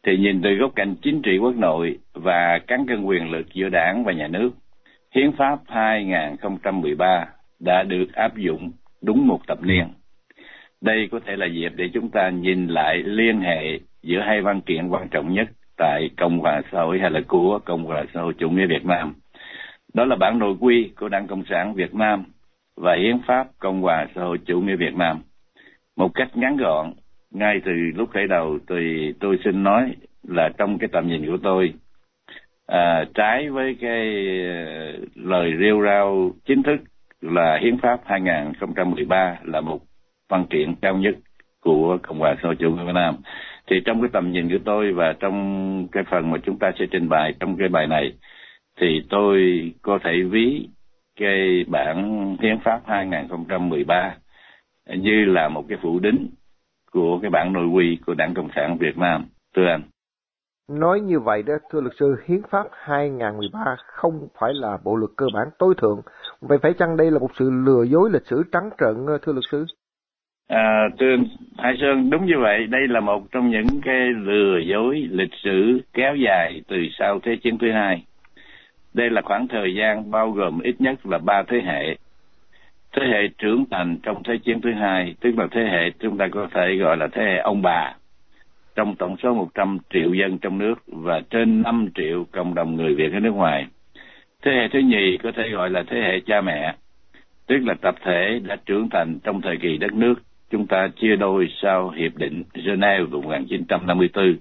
Thì 0.04 0.18
nhìn 0.18 0.42
từ 0.42 0.56
góc 0.56 0.72
cạnh 0.76 0.96
chính 1.02 1.22
trị 1.22 1.38
quốc 1.38 1.56
nội 1.56 1.98
và 2.14 2.60
cán 2.68 2.86
cân 2.88 3.04
quyền 3.04 3.32
lực 3.32 3.54
giữa 3.54 3.70
đảng 3.70 4.04
và 4.04 4.14
nhà 4.14 4.28
nước, 4.28 4.52
Hiến 5.16 5.32
pháp 5.32 5.60
2013 5.68 7.26
đã 7.60 7.84
được 7.84 8.14
áp 8.14 8.36
dụng 8.36 8.72
đúng 9.02 9.28
một 9.28 9.40
thập 9.48 9.64
niên. 9.64 9.88
Đây 10.82 11.08
có 11.12 11.20
thể 11.26 11.36
là 11.36 11.46
dịp 11.46 11.72
để 11.76 11.90
chúng 11.94 12.10
ta 12.10 12.30
nhìn 12.30 12.68
lại 12.68 12.98
liên 13.06 13.42
hệ 13.42 13.80
giữa 14.04 14.20
hai 14.20 14.42
văn 14.42 14.62
kiện 14.62 14.88
quan 14.88 15.10
trọng 15.10 15.34
nhất 15.34 15.48
tại 15.77 16.10
Cộng 16.18 16.39
hòa 16.39 16.62
xã 16.72 16.81
hội 16.81 17.00
hay 17.00 17.12
là 17.12 17.22
của 17.27 17.60
Cộng 17.66 17.86
hòa 17.86 18.04
xã 18.13 18.22
hội 18.22 18.33
chủ 18.38 18.50
nghĩa 18.50 18.66
Việt 18.66 18.86
Nam. 18.86 19.13
Đó 19.94 20.06
là 20.06 20.16
bản 20.16 20.39
nội 20.39 20.56
quy 20.60 20.92
của 21.00 21.10
Đảng 21.10 21.27
Cộng 21.27 21.44
sản 21.50 21.74
Việt 21.74 21.96
Nam 21.96 22.24
và 22.77 22.96
Hiến 22.96 23.20
pháp 23.27 23.48
Cộng 23.60 23.82
hòa 23.82 24.08
xã 24.15 24.22
hội 24.22 24.38
chủ 24.46 24.62
nghĩa 24.62 24.75
Việt 24.75 24.96
Nam. 24.96 25.22
Một 25.96 26.13
cách 26.13 26.38
ngắn 26.38 26.58
gọn, 26.58 26.94
ngay 27.32 27.62
từ 27.65 27.72
lúc 27.96 28.10
khởi 28.13 28.27
đầu 28.27 28.60
thì 28.70 29.13
tôi 29.20 29.39
xin 29.44 29.63
nói 29.63 29.96
là 30.24 30.50
trong 30.58 30.77
cái 30.77 30.89
tầm 30.91 31.08
nhìn 31.08 31.25
của 31.25 31.38
tôi, 31.44 31.74
à, 32.67 33.05
trái 33.13 33.50
với 33.50 33.77
cái 33.82 34.27
ờ, 34.48 34.98
lời 35.15 35.53
rêu 35.60 35.82
rao 35.84 36.32
chính 36.46 36.63
thức 36.63 36.77
là 37.22 37.60
Hiến 37.62 37.77
pháp 37.77 38.00
2013 38.05 39.38
là 39.44 39.62
một 39.62 39.79
văn 40.29 40.46
kiện 40.50 40.75
cao 40.82 40.98
nhất 40.98 41.15
của 41.62 41.98
Cộng 42.03 42.20
hòa 42.20 42.36
xã 42.36 42.48
hội 42.48 42.55
chủ 42.55 42.72
nghĩa 42.72 42.84
Việt 42.84 42.94
Nam 42.94 43.15
thì 43.67 43.75
trong 43.86 44.01
cái 44.01 44.10
tầm 44.13 44.31
nhìn 44.31 44.50
của 44.50 44.63
tôi 44.65 44.93
và 44.93 45.13
trong 45.19 45.88
cái 45.91 46.03
phần 46.12 46.31
mà 46.31 46.38
chúng 46.43 46.60
ta 46.60 46.72
sẽ 46.79 46.86
trình 46.91 47.10
bày 47.10 47.34
trong 47.39 47.57
cái 47.57 47.67
bài 47.67 47.88
này 47.88 48.13
thì 48.79 49.01
tôi 49.10 49.38
có 49.81 50.00
thể 50.03 50.22
ví 50.31 50.67
cái 51.19 51.65
bản 51.67 51.98
hiến 52.41 52.60
pháp 52.65 52.81
2013 52.88 54.15
như 54.98 55.25
là 55.25 55.50
một 55.50 55.65
cái 55.69 55.77
phủ 55.81 56.00
đính 56.00 56.29
của 56.91 57.19
cái 57.22 57.31
bản 57.31 57.53
nội 57.53 57.67
quy 57.67 57.98
của 58.05 58.13
Đảng 58.13 58.34
Cộng 58.34 58.50
sản 58.55 58.77
Việt 58.77 58.98
Nam 58.98 59.25
thưa 59.55 59.65
anh 59.65 59.81
Nói 60.69 61.00
như 61.00 61.19
vậy 61.19 61.43
đó, 61.43 61.53
thưa 61.72 61.81
luật 61.81 61.93
sư, 62.00 62.15
Hiến 62.25 62.41
pháp 62.50 62.67
2013 62.72 63.75
không 63.86 64.27
phải 64.39 64.53
là 64.53 64.77
bộ 64.84 64.95
luật 64.95 65.12
cơ 65.15 65.25
bản 65.34 65.48
tối 65.60 65.74
thượng. 65.77 66.01
Vậy 66.41 66.57
phải 66.62 66.74
chăng 66.74 66.98
đây 66.98 67.12
là 67.12 67.19
một 67.19 67.29
sự 67.39 67.50
lừa 67.65 67.84
dối 67.84 68.10
lịch 68.13 68.25
sử 68.25 68.43
trắng 68.51 68.69
trợn, 68.79 69.05
thưa 69.22 69.34
luật 69.34 69.43
sư? 69.51 69.65
À, 70.48 70.90
thưa 71.00 71.16
Hải 71.58 71.78
Sơn, 71.82 72.10
đúng 72.10 72.25
như 72.25 72.40
vậy, 72.40 72.68
đây 72.68 72.88
là 72.88 73.00
một 73.00 73.32
trong 73.32 73.50
những 73.50 73.82
cái 73.82 74.10
lừa 74.10 74.58
dối 74.58 75.08
lịch 75.12 75.34
sử 75.44 75.82
kéo 75.94 76.16
dài 76.16 76.62
từ 76.68 76.78
sau 77.00 77.20
Thế 77.20 77.36
chiến 77.36 77.58
thứ 77.58 77.72
hai. 77.72 78.04
Đây 78.94 79.10
là 79.10 79.22
khoảng 79.22 79.48
thời 79.48 79.75
gian 79.75 80.12
bao 80.12 80.32
gồm 80.32 80.60
ít 80.60 80.75
nhất 80.80 81.06
là 81.06 81.18
ba 81.18 81.44
thế 81.48 81.62
hệ. 81.66 81.96
Thế 82.94 83.02
hệ 83.08 83.28
trưởng 83.38 83.66
thành 83.72 83.98
trong 84.04 84.24
Thế 84.24 84.38
chiến 84.38 84.62
thứ 84.62 84.72
hai, 84.74 85.16
tức 85.20 85.38
là 85.38 85.48
thế 85.52 85.62
hệ 85.72 85.90
chúng 86.00 86.18
ta 86.18 86.28
có 86.32 86.48
thể 86.54 86.75
gọi 86.75 86.98
là 86.98 87.08
thế 87.12 87.24
hệ 87.24 87.38
ông 87.38 87.62
bà, 87.62 87.94
trong 88.75 88.96
tổng 88.96 89.16
số 89.24 89.34
100 89.34 89.78
triệu 89.94 90.14
dân 90.14 90.38
trong 90.38 90.58
nước 90.58 90.75
và 90.88 91.22
trên 91.30 91.62
5 91.62 91.90
triệu 91.96 92.25
cộng 92.32 92.56
đồng 92.56 92.75
người 92.75 92.96
Việt 92.96 93.14
ở 93.14 93.20
nước 93.20 93.34
ngoài. 93.34 93.66
Thế 94.44 94.52
hệ 94.52 94.68
thứ 94.74 94.80
nhì 94.80 95.18
có 95.24 95.32
thể 95.32 95.50
gọi 95.50 95.70
là 95.70 95.84
thế 95.88 95.98
hệ 96.02 96.20
cha 96.20 96.42
mẹ, 96.42 96.75
tức 97.48 97.58
là 97.66 97.74
tập 97.82 97.96
thể 98.02 98.40
đã 98.44 98.56
trưởng 98.66 98.90
thành 98.90 99.20
trong 99.24 99.42
thời 99.42 99.58
kỳ 99.58 99.78
đất 99.78 99.94
nước 99.94 100.16
chúng 100.50 100.68
ta 100.68 100.88
chia 100.88 101.16
đôi 101.16 101.48
sau 101.62 101.90
Hiệp 101.90 102.16
định 102.16 102.44
Geneva 102.54 103.06
của 103.12 103.22
1954 103.22 104.38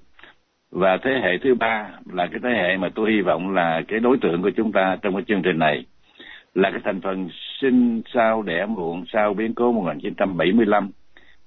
và 0.71 0.97
thế 0.97 1.11
hệ 1.23 1.39
thứ 1.39 1.55
ba 1.55 1.91
là 2.13 2.27
cái 2.27 2.41
thế 2.43 2.51
hệ 2.51 2.77
mà 2.77 2.89
tôi 2.95 3.13
hy 3.13 3.21
vọng 3.21 3.55
là 3.55 3.83
cái 3.89 4.01
đối 4.01 4.19
tượng 4.19 4.43
của 4.43 4.51
chúng 4.51 4.73
ta 4.73 4.97
trong 5.03 5.15
cái 5.15 5.25
chương 5.29 5.43
trình 5.43 5.59
này 5.59 5.85
là 6.55 6.71
cái 6.71 6.81
thành 6.85 7.01
phần 7.01 7.29
sinh 7.61 8.03
sau 8.15 8.43
đẻ 8.43 8.67
muộn 8.67 9.05
sau 9.13 9.35
biến 9.35 9.55
cố 9.55 9.73
1975 9.73 10.91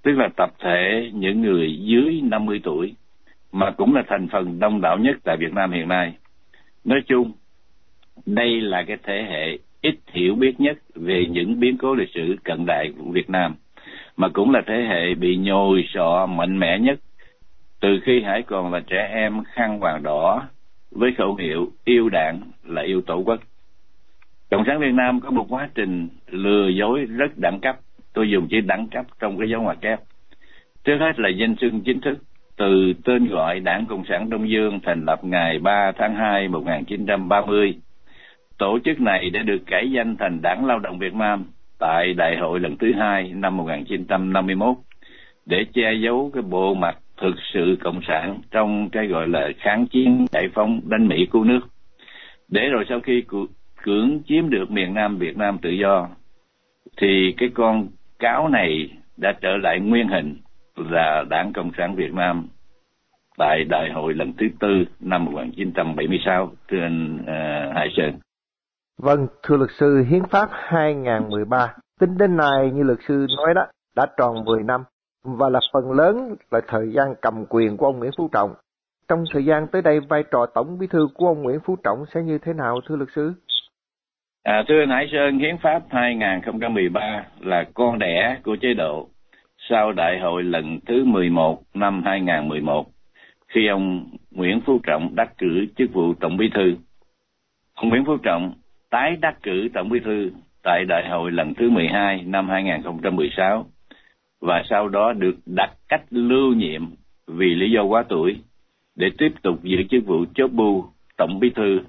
tức 0.04 0.12
là 0.12 0.30
tập 0.38 0.54
thể 0.60 1.12
những 1.14 1.42
người 1.42 1.78
dưới 1.82 2.22
50 2.24 2.62
tuổi 2.64 2.96
mà 3.52 3.72
cũng 3.72 3.96
là 3.96 4.04
thành 4.08 4.28
phần 4.32 4.60
đông 4.60 4.82
đảo 4.82 4.98
nhất 4.98 5.16
tại 5.24 5.38
Việt 5.38 5.54
Nam 5.54 5.72
hiện 5.72 5.88
nay. 5.88 6.14
Nói 6.84 7.02
chung, 7.08 7.32
đây 8.26 8.62
là 8.62 8.84
cái 8.88 8.98
thế 9.04 9.26
hệ 9.30 9.58
ít 9.82 9.96
hiểu 10.12 10.36
biết 10.36 10.60
nhất 10.60 10.78
về 10.96 11.26
những 11.30 11.60
biến 11.60 11.78
cố 11.78 11.96
lịch 11.96 12.10
sử 12.14 12.36
cận 12.44 12.66
đại 12.68 12.92
của 12.98 13.12
Việt 13.12 13.30
Nam, 13.30 13.56
mà 14.18 14.30
cũng 14.30 14.52
là 14.52 14.62
thế 14.68 14.86
hệ 14.90 15.16
bị 15.16 15.38
nhồi 15.38 15.86
sọ 15.94 16.26
mạnh 16.26 16.60
mẽ 16.60 16.80
nhất 16.80 17.00
từ 17.80 18.00
khi 18.04 18.22
hải 18.22 18.42
còn 18.42 18.74
là 18.74 18.80
trẻ 18.88 19.10
em 19.14 19.44
khăn 19.44 19.80
vàng 19.80 20.04
đỏ 20.04 20.44
với 20.92 21.14
khẩu 21.18 21.36
hiệu 21.36 21.68
yêu 21.86 22.10
đảng 22.10 22.42
là 22.64 22.82
yêu 22.82 23.02
tổ 23.02 23.24
quốc. 23.26 23.40
Cộng 24.52 24.64
sản 24.68 24.80
Việt 24.80 24.94
Nam 24.94 25.20
có 25.20 25.32
một 25.32 25.46
quá 25.50 25.70
trình 25.76 26.08
lừa 26.28 26.68
dối 26.68 27.06
rất 27.06 27.38
đẳng 27.38 27.60
cấp, 27.60 27.80
tôi 28.14 28.30
dùng 28.30 28.48
chữ 28.48 28.62
đẳng 28.62 28.88
cấp 28.88 29.06
trong 29.20 29.38
cái 29.38 29.50
dấu 29.50 29.62
ngoặc 29.62 29.82
kép. 29.82 30.00
Trước 30.84 30.98
hết 31.00 31.20
là 31.20 31.30
danh 31.30 31.56
xưng 31.62 31.82
chính 31.86 32.02
thức, 32.02 32.18
từ 32.58 32.94
tên 33.06 33.28
gọi 33.28 33.60
Đảng 33.60 33.86
Cộng 33.86 34.04
sản 34.10 34.30
Đông 34.30 34.50
Dương 34.50 34.80
thành 34.84 35.06
lập 35.06 35.24
ngày 35.24 35.60
3 35.60 35.92
tháng 35.98 36.16
2 36.16 36.48
1930. 36.48 37.76
Tổ 38.58 38.80
chức 38.86 39.02
này 39.02 39.30
đã 39.30 39.42
được 39.44 39.60
cải 39.68 39.92
danh 39.92 40.16
thành 40.20 40.42
Đảng 40.42 40.66
Lao 40.66 40.80
động 40.80 41.00
Việt 41.00 41.14
Nam 41.14 41.46
tại 41.79 42.13
Đại 42.13 42.38
hội 42.38 42.60
lần 42.60 42.77
thứ 42.77 42.93
hai 42.93 43.31
năm 43.34 43.57
1951 43.57 44.75
để 45.46 45.65
che 45.74 45.93
giấu 45.93 46.31
cái 46.34 46.43
bộ 46.43 46.74
mặt 46.74 46.98
thực 47.22 47.36
sự 47.53 47.77
cộng 47.84 48.01
sản 48.07 48.39
trong 48.51 48.89
cái 48.89 49.07
gọi 49.07 49.27
là 49.27 49.50
kháng 49.60 49.88
chiến 49.88 50.25
giải 50.31 50.50
phóng 50.53 50.81
đánh 50.86 51.07
Mỹ 51.07 51.27
cứu 51.31 51.43
nước. 51.43 51.60
Để 52.48 52.69
rồi 52.69 52.86
sau 52.89 53.00
khi 53.00 53.24
cưỡng 53.84 54.19
chiếm 54.27 54.50
được 54.50 54.72
miền 54.72 54.93
Nam 54.93 55.17
Việt 55.17 55.38
Nam 55.38 55.57
tự 55.62 55.69
do 55.69 56.07
thì 56.98 57.34
cái 57.38 57.50
con 57.53 57.88
cáo 58.19 58.50
này 58.50 58.89
đã 59.17 59.34
trở 59.41 59.57
lại 59.57 59.79
nguyên 59.79 60.07
hình 60.07 60.36
là 60.75 61.24
Đảng 61.29 61.53
Cộng 61.53 61.72
sản 61.77 61.96
Việt 61.96 62.13
Nam 62.13 62.48
tại 63.38 63.63
đại 63.63 63.91
hội 63.91 64.13
lần 64.13 64.34
thứ 64.34 64.48
tư 64.60 64.86
năm 65.00 65.25
1976 65.25 66.51
trên 66.67 67.15
uh, 67.15 67.75
Hải 67.75 67.89
Sơn. 67.98 68.13
Vâng, 68.98 69.27
thưa 69.44 69.58
luật 69.58 69.70
sư, 69.72 70.04
Hiến 70.10 70.24
pháp 70.32 70.50
2013 70.51 71.74
tính 72.00 72.18
đến 72.18 72.38
nay 72.38 72.72
như 72.74 72.84
luật 72.84 73.00
sư 73.08 73.25
nói 73.38 73.54
đó 73.54 73.66
đã 73.96 74.06
tròn 74.18 74.46
10 74.46 74.63
năm 74.63 74.84
và 75.24 75.50
là 75.50 75.60
phần 75.74 75.92
lớn 75.92 76.36
là 76.51 76.62
thời 76.68 76.92
gian 76.92 77.08
cầm 77.22 77.46
quyền 77.50 77.77
của 77.77 77.86
ông 77.86 78.00
Nguyễn 78.00 78.12
Phú 78.18 78.30
Trọng. 78.32 78.54
Trong 79.08 79.24
thời 79.34 79.46
gian 79.46 79.68
tới 79.68 79.82
đây 79.82 80.00
vai 80.00 80.24
trò 80.32 80.46
tổng 80.56 80.77
bí 80.80 80.88
thư 80.88 81.08
của 81.13 81.27
ông 81.27 81.44
Nguyễn 81.44 81.60
Phú 81.66 81.75
Trọng 81.84 82.06
sẽ 82.13 82.22
như 82.22 82.38
thế 82.38 82.54
nào 82.54 82.80
thưa 82.88 82.96
luật 82.96 83.10
sư? 83.16 83.34
À, 84.44 84.63
thưa 84.68 84.80
anh 84.80 84.89
Hải 84.89 85.10
Sơn, 85.12 85.39
Hiến 85.39 85.58
pháp 85.58 85.82
2013 85.89 87.25
là 87.39 87.66
con 87.74 88.00
đẻ 88.00 88.38
của 88.44 88.58
chế 88.62 88.74
độ 88.74 89.10
sau 89.70 89.92
đại 89.92 90.20
hội 90.20 90.44
lần 90.44 90.80
thứ 90.88 91.06
11 91.06 91.62
năm 91.74 92.01
2011 92.06 92.86
khi 93.48 93.68
ông 93.68 94.10
Nguyễn 94.32 94.62
Phú 94.66 94.80
Trọng 94.84 95.16
đắc 95.16 95.38
cử 95.38 95.66
chức 95.77 95.94
vụ 95.94 96.13
Tổng 96.20 96.38
bí 96.38 96.50
thư. 96.56 96.75
Ông 97.74 97.89
Nguyễn 97.89 98.06
Phú 98.06 98.18
Trọng 98.24 98.54
tái 98.89 99.17
đắc 99.22 99.38
cử 99.44 99.70
Tổng 99.74 99.89
bí 99.89 100.00
thư 100.00 100.32
tại 100.63 100.86
đại 100.86 101.10
hội 101.10 101.32
lần 101.32 101.53
thứ 101.53 101.70
12 101.70 102.24
năm 102.25 102.50
2016 102.50 103.65
và 104.41 104.63
sau 104.70 104.88
đó 104.88 105.13
được 105.13 105.36
đặt 105.46 105.72
cách 105.89 106.03
lưu 106.10 106.53
nhiệm 106.53 106.82
vì 107.27 107.56
lý 107.56 107.72
do 107.72 107.84
quá 107.84 108.03
tuổi 108.10 108.36
để 108.96 109.10
tiếp 109.17 109.32
tục 109.41 109.63
giữ 109.63 109.77
chức 109.89 110.06
vụ 110.06 110.25
chốt 110.36 110.51
bu 110.51 110.86
Tổng 111.17 111.39
bí 111.39 111.50
thư 111.50 111.79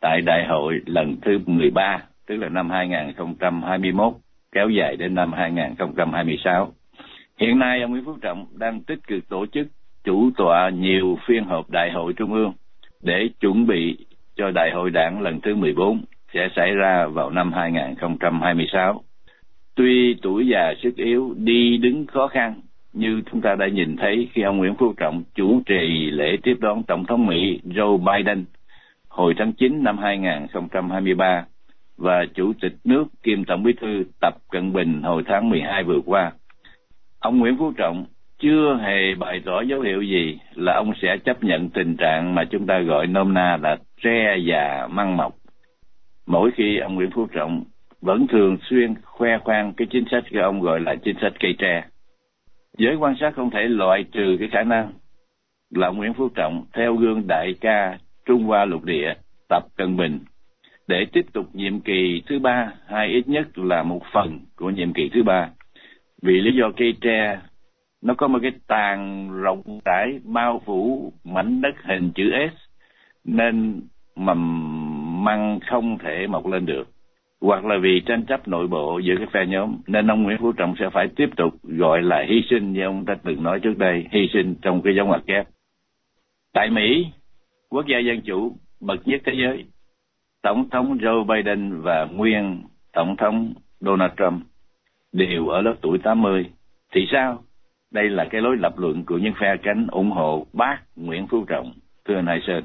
tại 0.00 0.20
đại 0.20 0.46
hội 0.48 0.80
lần 0.86 1.16
thứ 1.22 1.38
13, 1.46 2.02
tức 2.26 2.36
là 2.36 2.48
năm 2.48 2.70
2021, 2.70 4.12
kéo 4.52 4.68
dài 4.68 4.96
đến 4.96 5.14
năm 5.14 5.32
2026. 5.32 6.72
Hiện 7.38 7.58
nay 7.58 7.82
ông 7.82 7.90
Nguyễn 7.90 8.04
Phú 8.04 8.16
Trọng 8.22 8.46
đang 8.58 8.80
tích 8.80 8.98
cực 9.06 9.28
tổ 9.28 9.46
chức 9.46 9.66
chủ 10.04 10.30
tọa 10.36 10.70
nhiều 10.70 11.18
phiên 11.26 11.44
họp 11.44 11.70
đại 11.70 11.90
hội 11.92 12.12
trung 12.12 12.32
ương 12.32 12.52
để 13.02 13.28
chuẩn 13.40 13.66
bị 13.66 14.06
cho 14.36 14.50
đại 14.54 14.70
hội 14.74 14.90
đảng 14.90 15.20
lần 15.20 15.40
thứ 15.40 15.54
14 15.54 16.04
sẽ 16.34 16.48
xảy 16.56 16.74
ra 16.74 17.06
vào 17.06 17.30
năm 17.30 17.52
2026. 17.52 19.02
Tuy 19.74 20.14
tuổi 20.22 20.46
già 20.46 20.74
sức 20.82 20.96
yếu, 20.96 21.34
đi 21.36 21.76
đứng 21.76 22.06
khó 22.06 22.26
khăn, 22.26 22.54
như 22.92 23.22
chúng 23.32 23.40
ta 23.40 23.54
đã 23.54 23.68
nhìn 23.68 23.96
thấy 23.96 24.28
khi 24.32 24.42
ông 24.42 24.58
Nguyễn 24.58 24.74
Phú 24.74 24.94
Trọng 24.96 25.22
chủ 25.34 25.62
trì 25.66 26.10
lễ 26.10 26.36
tiếp 26.42 26.56
đón 26.60 26.82
Tổng 26.82 27.04
thống 27.04 27.26
Mỹ 27.26 27.60
Joe 27.64 27.98
Biden 27.98 28.44
hồi 29.08 29.34
tháng 29.38 29.52
9 29.52 29.84
năm 29.84 29.98
2023 29.98 31.44
và 31.96 32.24
Chủ 32.34 32.52
tịch 32.60 32.72
nước 32.84 33.04
kiêm 33.22 33.44
Tổng 33.44 33.62
bí 33.62 33.72
thư 33.80 34.04
Tập 34.20 34.34
Cận 34.50 34.72
Bình 34.72 35.02
hồi 35.02 35.22
tháng 35.26 35.50
12 35.50 35.84
vừa 35.84 36.00
qua. 36.06 36.32
Ông 37.18 37.38
Nguyễn 37.38 37.56
Phú 37.58 37.72
Trọng 37.76 38.04
chưa 38.38 38.78
hề 38.82 39.14
bày 39.14 39.40
tỏ 39.44 39.60
dấu 39.60 39.80
hiệu 39.80 40.02
gì 40.02 40.38
là 40.54 40.74
ông 40.74 40.92
sẽ 41.02 41.16
chấp 41.24 41.44
nhận 41.44 41.70
tình 41.70 41.96
trạng 41.96 42.34
mà 42.34 42.44
chúng 42.44 42.66
ta 42.66 42.78
gọi 42.78 43.06
nôm 43.06 43.34
na 43.34 43.58
là 43.62 43.76
tre 44.02 44.36
già 44.36 44.88
măng 44.90 45.16
mọc. 45.16 45.34
Mỗi 46.32 46.50
khi 46.50 46.78
ông 46.78 46.94
Nguyễn 46.94 47.10
Phú 47.10 47.26
Trọng 47.32 47.64
vẫn 48.00 48.26
thường 48.26 48.56
xuyên 48.70 48.94
khoe 49.02 49.38
khoang 49.38 49.72
cái 49.76 49.86
chính 49.90 50.04
sách 50.10 50.24
của 50.32 50.40
ông 50.40 50.60
gọi 50.60 50.80
là 50.80 50.94
chính 51.04 51.16
sách 51.20 51.32
cây 51.40 51.54
tre. 51.58 51.84
Giới 52.78 52.96
quan 52.96 53.14
sát 53.20 53.32
không 53.36 53.50
thể 53.50 53.62
loại 53.62 54.04
trừ 54.12 54.36
cái 54.38 54.48
khả 54.52 54.62
năng 54.62 54.92
là 55.70 55.86
ông 55.86 55.96
Nguyễn 55.96 56.14
Phú 56.14 56.28
Trọng 56.28 56.64
theo 56.72 56.96
gương 56.96 57.26
đại 57.26 57.54
ca 57.60 57.98
Trung 58.26 58.44
Hoa 58.44 58.64
lục 58.64 58.84
địa, 58.84 59.14
Tập 59.48 59.62
Cận 59.76 59.96
Bình, 59.96 60.18
để 60.88 61.06
tiếp 61.12 61.26
tục 61.32 61.46
nhiệm 61.52 61.80
kỳ 61.80 62.22
thứ 62.26 62.38
ba 62.38 62.72
hay 62.86 63.08
ít 63.08 63.28
nhất 63.28 63.58
là 63.58 63.82
một 63.82 64.02
phần 64.12 64.40
của 64.56 64.70
nhiệm 64.70 64.92
kỳ 64.92 65.10
thứ 65.14 65.22
ba. 65.22 65.50
Vì 66.22 66.40
lý 66.40 66.56
do 66.56 66.70
cây 66.76 66.94
tre, 67.00 67.40
nó 68.02 68.14
có 68.14 68.28
một 68.28 68.38
cái 68.42 68.52
tàn 68.66 69.30
rộng 69.42 69.80
rãi, 69.84 70.20
bao 70.24 70.62
phủ 70.64 71.12
mảnh 71.24 71.60
đất 71.60 71.74
hình 71.84 72.10
chữ 72.14 72.30
S, 72.52 72.54
nên 73.24 73.80
mầm 74.16 74.81
măng 75.24 75.60
không 75.70 75.98
thể 75.98 76.26
mọc 76.26 76.46
lên 76.46 76.66
được. 76.66 76.88
Hoặc 77.40 77.64
là 77.64 77.78
vì 77.82 78.02
tranh 78.06 78.24
chấp 78.26 78.48
nội 78.48 78.66
bộ 78.66 78.98
giữa 78.98 79.14
các 79.18 79.28
phe 79.32 79.46
nhóm, 79.46 79.76
nên 79.86 80.10
ông 80.10 80.22
Nguyễn 80.22 80.38
Phú 80.40 80.52
Trọng 80.52 80.74
sẽ 80.78 80.90
phải 80.92 81.08
tiếp 81.16 81.30
tục 81.36 81.54
gọi 81.62 82.02
là 82.02 82.24
hy 82.28 82.42
sinh 82.50 82.72
như 82.72 82.82
ông 82.84 83.04
ta 83.04 83.14
từng 83.24 83.42
nói 83.42 83.60
trước 83.60 83.78
đây, 83.78 84.06
hy 84.10 84.28
sinh 84.32 84.54
trong 84.62 84.82
cái 84.82 84.94
giống 84.96 85.08
ngoặc 85.08 85.22
kép. 85.26 85.48
Tại 86.52 86.70
Mỹ, 86.70 87.06
quốc 87.68 87.86
gia 87.86 87.98
dân 87.98 88.20
chủ 88.20 88.56
bậc 88.80 89.08
nhất 89.08 89.20
thế 89.24 89.32
giới, 89.36 89.64
tổng 90.42 90.68
thống 90.70 90.98
Joe 90.98 91.24
Biden 91.24 91.80
và 91.80 92.04
nguyên 92.04 92.62
tổng 92.92 93.16
thống 93.16 93.52
Donald 93.80 94.12
Trump 94.16 94.42
đều 95.12 95.48
ở 95.48 95.60
lớp 95.60 95.74
tuổi 95.80 95.98
80 95.98 96.50
thì 96.92 97.06
sao? 97.12 97.42
Đây 97.90 98.10
là 98.10 98.24
cái 98.30 98.40
lối 98.40 98.56
lập 98.56 98.78
luận 98.78 99.04
của 99.04 99.18
những 99.18 99.34
phe 99.40 99.56
cánh 99.62 99.86
ủng 99.90 100.10
hộ 100.10 100.46
bác 100.52 100.78
Nguyễn 100.96 101.26
Phú 101.26 101.44
Trọng, 101.48 101.72
thưa 102.04 102.16
anh 102.16 102.26
Hải 102.26 102.40
Sơn. 102.46 102.64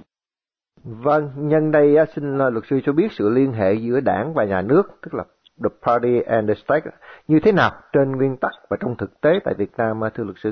Vâng, 0.89 1.29
nhân 1.35 1.71
đây 1.71 1.95
xin 2.15 2.41
à, 2.41 2.49
luật 2.49 2.65
sư 2.69 2.81
cho 2.85 2.93
biết 2.93 3.11
sự 3.11 3.29
liên 3.29 3.53
hệ 3.53 3.73
giữa 3.73 3.99
đảng 3.99 4.33
và 4.33 4.43
nhà 4.43 4.61
nước, 4.61 4.83
tức 5.01 5.13
là 5.13 5.23
the 5.63 5.69
party 5.87 6.21
and 6.21 6.49
the 6.49 6.53
state, 6.53 6.85
như 7.27 7.39
thế 7.39 7.51
nào 7.51 7.71
trên 7.93 8.11
nguyên 8.11 8.37
tắc 8.37 8.51
và 8.69 8.77
trong 8.79 8.95
thực 8.97 9.21
tế 9.21 9.29
tại 9.43 9.53
Việt 9.57 9.71
Nam, 9.77 9.99
thưa 10.15 10.23
luật 10.23 10.35
sư? 10.43 10.51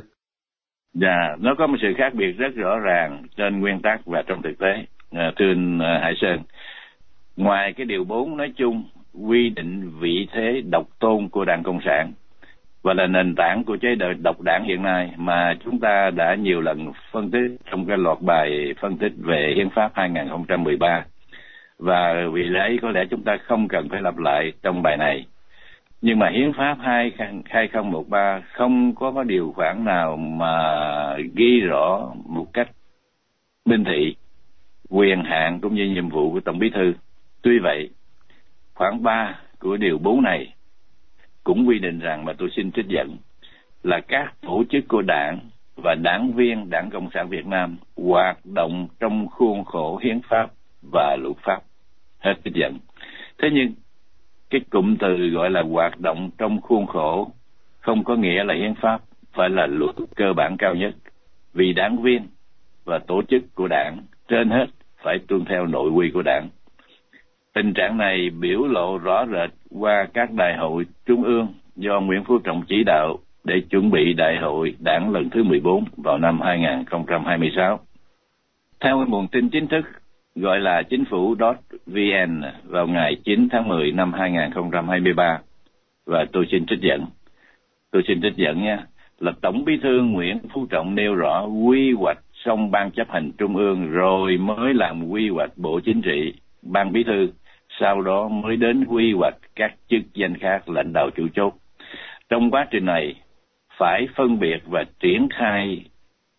Dạ, 0.93 1.35
nó 1.39 1.55
có 1.57 1.67
một 1.67 1.77
sự 1.81 1.87
khác 1.97 2.13
biệt 2.13 2.31
rất 2.31 2.55
rõ 2.55 2.79
ràng 2.79 3.23
trên 3.37 3.59
nguyên 3.59 3.81
tắc 3.81 4.05
và 4.05 4.23
trong 4.27 4.41
thực 4.41 4.59
tế, 4.59 4.85
à, 5.11 5.31
thưa 5.37 5.51
anh 5.51 5.79
à, 5.79 5.99
Hải 6.01 6.13
Sơn. 6.21 6.39
Ngoài 7.37 7.73
cái 7.73 7.85
điều 7.85 8.03
4 8.03 8.37
nói 8.37 8.53
chung 8.55 8.83
quy 9.27 9.49
định 9.49 9.91
vị 9.99 10.27
thế 10.33 10.61
độc 10.71 10.87
tôn 10.99 11.29
của 11.29 11.45
Đảng 11.45 11.63
Cộng 11.63 11.79
sản 11.85 12.13
và 12.85 12.93
là 12.93 13.07
nền 13.07 13.35
tảng 13.35 13.63
của 13.63 13.77
chế 13.77 13.95
độ 13.95 14.13
độc 14.23 14.41
đảng 14.41 14.63
hiện 14.63 14.83
nay 14.83 15.11
mà 15.17 15.55
chúng 15.65 15.79
ta 15.79 16.11
đã 16.15 16.35
nhiều 16.35 16.61
lần 16.61 16.91
phân 17.11 17.31
tích 17.31 17.51
trong 17.71 17.85
cái 17.85 17.97
loạt 17.97 18.17
bài 18.21 18.73
phân 18.81 18.97
tích 18.97 19.11
về 19.17 19.53
hiến 19.55 19.69
pháp 19.69 19.91
2013 19.93 21.05
và 21.79 22.13
vì 22.33 22.43
lẽ 22.43 22.69
có 22.81 22.89
lẽ 22.89 23.05
chúng 23.09 23.23
ta 23.23 23.37
không 23.37 23.67
cần 23.67 23.89
phải 23.89 24.01
lặp 24.01 24.17
lại 24.17 24.53
trong 24.63 24.81
bài 24.83 24.97
này. 24.97 25.25
Nhưng 26.01 26.19
mà 26.19 26.29
hiến 26.29 26.53
pháp 26.53 26.77
2013 26.81 28.41
không 28.53 28.95
có 28.95 29.11
cái 29.11 29.23
điều 29.23 29.53
khoản 29.55 29.85
nào 29.85 30.17
mà 30.17 30.53
ghi 31.35 31.59
rõ 31.59 32.13
một 32.25 32.53
cách 32.53 32.69
minh 33.65 33.83
thị 33.83 34.15
quyền 34.89 35.23
hạn 35.23 35.59
cũng 35.61 35.75
như 35.75 35.85
nhiệm 35.85 36.09
vụ 36.09 36.31
của 36.31 36.39
tổng 36.39 36.59
bí 36.59 36.69
thư. 36.69 36.93
Tuy 37.41 37.59
vậy, 37.59 37.89
khoảng 38.73 39.03
3 39.03 39.35
của 39.59 39.77
điều 39.77 39.97
4 39.97 40.21
này 40.21 40.54
cũng 41.45 41.67
quy 41.67 41.79
định 41.79 41.99
rằng 41.99 42.25
mà 42.25 42.33
tôi 42.33 42.49
xin 42.55 42.71
trích 42.71 42.87
dẫn 42.87 43.17
là 43.83 43.99
các 44.07 44.33
tổ 44.41 44.63
chức 44.69 44.87
của 44.87 45.01
đảng 45.07 45.39
và 45.75 45.95
đảng 46.03 46.31
viên 46.35 46.69
đảng 46.69 46.89
cộng 46.89 47.09
sản 47.13 47.29
việt 47.29 47.45
nam 47.45 47.77
hoạt 47.95 48.37
động 48.45 48.87
trong 48.99 49.27
khuôn 49.27 49.63
khổ 49.63 49.99
hiến 50.03 50.21
pháp 50.29 50.49
và 50.91 51.17
luật 51.21 51.37
pháp. 51.37 51.61
Hết 52.19 52.33
trích 52.43 52.53
dẫn. 52.53 52.77
Thế 53.37 53.49
nhưng, 53.53 53.73
cái 54.49 54.61
cụm 54.69 54.95
từ 54.95 55.29
gọi 55.29 55.49
là 55.49 55.61
hoạt 55.61 55.99
động 55.99 56.29
trong 56.37 56.61
khuôn 56.61 56.85
khổ 56.85 57.31
không 57.79 58.03
có 58.03 58.15
nghĩa 58.15 58.43
là 58.43 58.53
hiến 58.53 58.73
pháp, 58.75 59.01
phải 59.33 59.49
là 59.49 59.67
luật 59.67 59.95
cơ 60.15 60.33
bản 60.33 60.55
cao 60.57 60.75
nhất. 60.75 60.95
Vì 61.53 61.73
đảng 61.73 62.01
viên 62.01 62.27
và 62.85 62.99
tổ 63.07 63.21
chức 63.29 63.55
của 63.55 63.67
đảng 63.67 63.97
trên 64.27 64.49
hết 64.49 64.65
phải 65.03 65.19
tuân 65.27 65.45
theo 65.45 65.67
nội 65.67 65.89
quy 65.89 66.11
của 66.13 66.21
đảng. 66.25 66.49
Tình 67.53 67.73
trạng 67.73 67.97
này 67.97 68.29
biểu 68.29 68.67
lộ 68.67 68.97
rõ 68.97 69.25
rệt 69.25 69.49
qua 69.79 70.07
các 70.13 70.33
đại 70.33 70.57
hội 70.57 70.85
trung 71.05 71.23
ương 71.23 71.47
do 71.75 71.99
Nguyễn 71.99 72.23
Phú 72.23 72.39
Trọng 72.39 72.61
chỉ 72.67 72.83
đạo 72.85 73.17
để 73.43 73.61
chuẩn 73.69 73.91
bị 73.91 74.13
đại 74.13 74.37
hội 74.41 74.75
đảng 74.79 75.11
lần 75.11 75.29
thứ 75.29 75.43
14 75.43 75.83
vào 75.97 76.17
năm 76.17 76.41
2026. 76.41 77.79
Theo 78.79 79.05
nguồn 79.07 79.27
tin 79.27 79.49
chính 79.49 79.67
thức 79.67 79.85
gọi 80.35 80.59
là 80.59 80.83
chính 80.89 81.05
phủ 81.05 81.35
.vn 81.85 82.41
vào 82.63 82.87
ngày 82.87 83.15
9 83.25 83.47
tháng 83.51 83.67
10 83.67 83.91
năm 83.91 84.13
2023 84.13 85.39
và 86.05 86.25
tôi 86.31 86.45
xin 86.51 86.65
trích 86.65 86.79
dẫn. 86.81 87.05
Tôi 87.91 88.03
xin 88.07 88.21
trích 88.21 88.35
dẫn 88.35 88.63
nha 88.63 88.85
là 89.19 89.31
Tổng 89.41 89.65
Bí 89.65 89.77
thư 89.83 90.01
Nguyễn 90.01 90.37
Phú 90.53 90.65
Trọng 90.69 90.95
nêu 90.95 91.15
rõ 91.15 91.45
quy 91.45 91.91
hoạch 91.91 92.17
xong 92.45 92.71
ban 92.71 92.91
chấp 92.91 93.09
hành 93.09 93.31
trung 93.37 93.55
ương 93.55 93.91
rồi 93.91 94.37
mới 94.37 94.73
làm 94.73 95.09
quy 95.09 95.29
hoạch 95.29 95.57
bộ 95.57 95.79
chính 95.79 96.01
trị, 96.01 96.33
ban 96.61 96.91
bí 96.91 97.03
thư, 97.03 97.27
sau 97.79 98.01
đó 98.01 98.27
mới 98.27 98.57
đến 98.57 98.85
quy 98.85 99.13
hoạch 99.13 99.35
các 99.55 99.75
chức 99.89 100.01
danh 100.13 100.37
khác 100.37 100.69
lãnh 100.69 100.93
đạo 100.93 101.09
chủ 101.15 101.27
chốt. 101.35 101.53
Trong 102.29 102.51
quá 102.51 102.67
trình 102.71 102.85
này, 102.85 103.15
phải 103.77 104.07
phân 104.15 104.39
biệt 104.39 104.57
và 104.65 104.83
triển 104.99 105.27
khai 105.39 105.85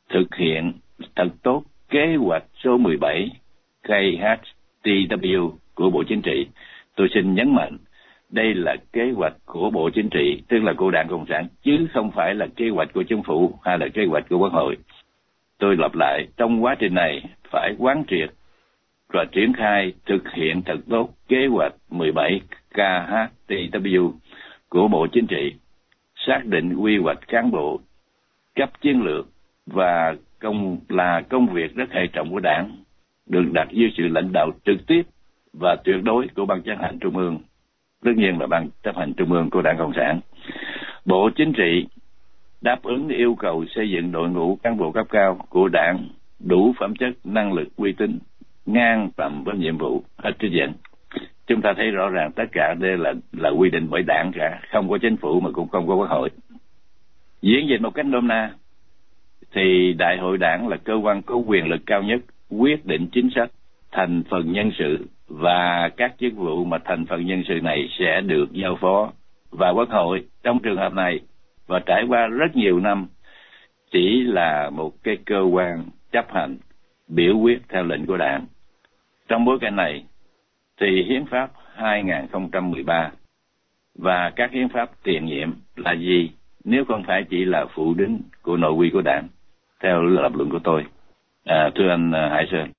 thực 0.08 0.34
hiện 0.34 0.72
thật 1.16 1.28
tốt 1.42 1.62
kế 1.88 2.16
hoạch 2.16 2.44
số 2.64 2.78
17 2.78 3.30
KHTW 3.82 5.50
của 5.74 5.90
Bộ 5.90 6.04
Chính 6.08 6.22
trị. 6.22 6.46
Tôi 6.96 7.08
xin 7.14 7.34
nhấn 7.34 7.54
mạnh, 7.54 7.78
đây 8.30 8.54
là 8.54 8.76
kế 8.92 9.12
hoạch 9.16 9.34
của 9.46 9.70
Bộ 9.70 9.90
Chính 9.90 10.08
trị, 10.10 10.42
tức 10.48 10.58
là 10.58 10.72
của 10.72 10.90
Đảng 10.90 11.08
Cộng 11.08 11.26
sản, 11.28 11.46
chứ 11.62 11.86
không 11.94 12.10
phải 12.10 12.34
là 12.34 12.46
kế 12.56 12.68
hoạch 12.68 12.92
của 12.94 13.02
chính 13.02 13.22
phủ 13.22 13.58
hay 13.64 13.78
là 13.78 13.88
kế 13.88 14.04
hoạch 14.04 14.28
của 14.28 14.38
Quốc 14.38 14.52
hội. 14.52 14.76
Tôi 15.58 15.76
lặp 15.76 15.94
lại, 15.94 16.26
trong 16.36 16.64
quá 16.64 16.74
trình 16.78 16.94
này 16.94 17.22
phải 17.50 17.74
quán 17.78 18.04
triệt 18.08 18.30
và 19.12 19.25
triển 19.32 19.52
khai 19.52 19.92
thực 20.06 20.32
hiện 20.32 20.62
thật 20.62 20.78
tốt 20.90 21.10
kế 21.28 21.46
hoạch 21.46 21.72
17 21.90 22.40
KHTW 22.75 24.12
của 24.68 24.88
Bộ 24.88 25.06
Chính 25.12 25.26
trị, 25.26 25.54
xác 26.26 26.40
định 26.44 26.75
quy 26.75 26.98
hoạch 26.98 27.28
cán 27.28 27.50
bộ, 27.50 27.80
cấp 28.54 28.70
chiến 28.80 29.02
lược 29.02 29.26
và 29.66 30.14
công 30.40 30.78
là 30.88 31.22
công 31.28 31.46
việc 31.46 31.75
rất 31.75 31.92
hệ 31.92 32.06
trọng 32.06 32.30
của 32.30 32.40
đảng, 32.40 32.70
được 33.26 33.44
đặt 33.52 33.68
dưới 33.70 33.90
sự 33.96 34.08
lãnh 34.08 34.32
đạo 34.32 34.50
trực 34.64 34.86
tiếp 34.86 35.02
và 35.52 35.76
tuyệt 35.84 35.96
đối 36.02 36.28
của 36.34 36.46
Ban 36.46 36.62
chấp 36.62 36.76
hành 36.80 36.98
Trung 36.98 37.16
ương, 37.16 37.38
tất 38.04 38.12
nhiên 38.16 38.38
là 38.40 38.46
Ban 38.46 38.68
chấp 38.82 38.96
hành 38.96 39.12
Trung 39.16 39.32
ương 39.32 39.50
của 39.50 39.62
Đảng 39.62 39.78
Cộng 39.78 39.92
sản. 39.96 40.20
Bộ 41.04 41.30
Chính 41.36 41.52
trị 41.52 41.86
đáp 42.60 42.82
ứng 42.82 43.08
yêu 43.08 43.34
cầu 43.34 43.64
xây 43.75 43.90
dựng 43.90 44.12
đội 44.12 44.30
ngũ 44.30 44.58
cán 44.62 44.76
bộ 44.76 44.92
cấp 44.92 45.06
cao 45.10 45.38
của 45.48 45.68
đảng 45.68 46.08
đủ 46.38 46.75
phẩm 46.78 46.94
chất, 46.98 47.10
năng 47.25 47.52
lực, 47.52 47.68
uy 47.76 47.92
tín, 47.92 48.18
ngang 48.66 49.11
tầm 49.16 49.44
với 49.44 49.56
nhiệm 49.56 49.78
vụ 49.78 50.02
hết 50.16 50.32
trích 50.38 50.52
diện. 50.52 50.73
Chúng 51.46 51.62
ta 51.62 51.73
thấy 51.76 51.90
rõ 51.90 52.08
ràng 52.08 52.32
tất 52.32 52.44
cả 52.52 52.75
đây 52.80 52.99
là 52.99 53.12
là 53.32 53.50
quy 53.50 53.70
định 53.70 53.87
bởi 53.90 54.02
đảng 54.06 54.32
cả, 54.35 54.61
không 54.73 54.90
có 54.90 54.99
chính 54.99 55.16
phủ 55.16 55.40
mà 55.40 55.50
cũng 55.50 55.68
không 55.68 55.87
có 55.87 55.94
quốc 55.94 56.11
hội. 56.11 56.30
Diễn 57.42 57.68
dịch 57.68 57.80
một 57.80 57.94
cách 57.94 58.06
nôm 58.06 58.28
na, 58.28 58.50
thì 59.52 59.92
đại 59.99 60.18
hội 60.18 60.38
đảng 60.38 60.68
là 60.68 60.76
cơ 60.76 60.94
quan 60.94 61.23
có 61.23 61.35
quyền 61.35 61.66
lực 61.66 61.80
cao 61.87 62.02
nhất 62.02 62.20
quyết 62.50 62.87
định 62.87 63.08
chính 63.12 63.30
sách 63.35 63.50
thành 63.92 64.23
phần 64.30 64.52
nhân 64.52 64.70
sự 64.78 65.06
và 65.28 65.90
các 65.96 66.14
chức 66.20 66.35
vụ 66.37 66.64
mà 66.64 66.78
thành 66.85 67.06
phần 67.06 67.26
nhân 67.26 67.42
sự 67.49 67.61
này 67.62 67.88
sẽ 67.99 68.20
được 68.20 68.52
giao 68.52 68.76
phó 68.80 69.12
và 69.50 69.70
quốc 69.70 69.88
hội 69.90 70.25
trong 70.42 70.58
trường 70.58 70.76
hợp 70.76 70.92
này 70.92 71.20
và 71.66 71.80
trải 71.87 72.04
qua 72.08 72.26
rất 72.26 72.56
nhiều 72.56 72.80
năm 72.80 73.06
chỉ 73.90 74.23
là 74.23 74.70
một 74.70 74.92
cái 75.02 75.16
cơ 75.26 75.40
quan 75.40 75.85
chấp 76.12 76.32
hành 76.32 76.56
biểu 77.08 77.38
quyết 77.38 77.58
theo 77.68 77.85
lệnh 77.85 78.06
của 78.06 78.16
đảng. 78.16 78.46
Trong 79.28 79.45
bối 79.45 79.59
cảnh 79.61 79.76
này 79.76 80.04
thì 80.80 81.02
hiến 81.09 81.26
pháp 81.26 81.50
2013 81.75 83.11
và 83.99 84.33
các 84.37 84.50
hiến 84.52 84.68
pháp 84.68 84.90
tiền 85.02 85.25
nhiệm 85.26 85.50
là 85.76 85.93
gì 85.93 86.30
nếu 86.65 86.84
không 86.89 87.02
phải 87.06 87.25
chỉ 87.30 87.45
là 87.45 87.67
phụ 87.75 87.95
đính 87.95 88.21
của 88.43 88.56
nội 88.56 88.73
quy 88.73 88.91
của 88.93 89.02
đảng 89.02 89.28
theo 89.82 90.02
lập 90.02 90.32
luận 90.34 90.50
của 90.50 90.60
tôi. 90.65 90.84
À, 91.45 91.71
thưa 91.75 91.89
anh 91.89 92.12
à, 92.12 92.28
Hải 92.28 92.47
Sơn. 92.50 92.71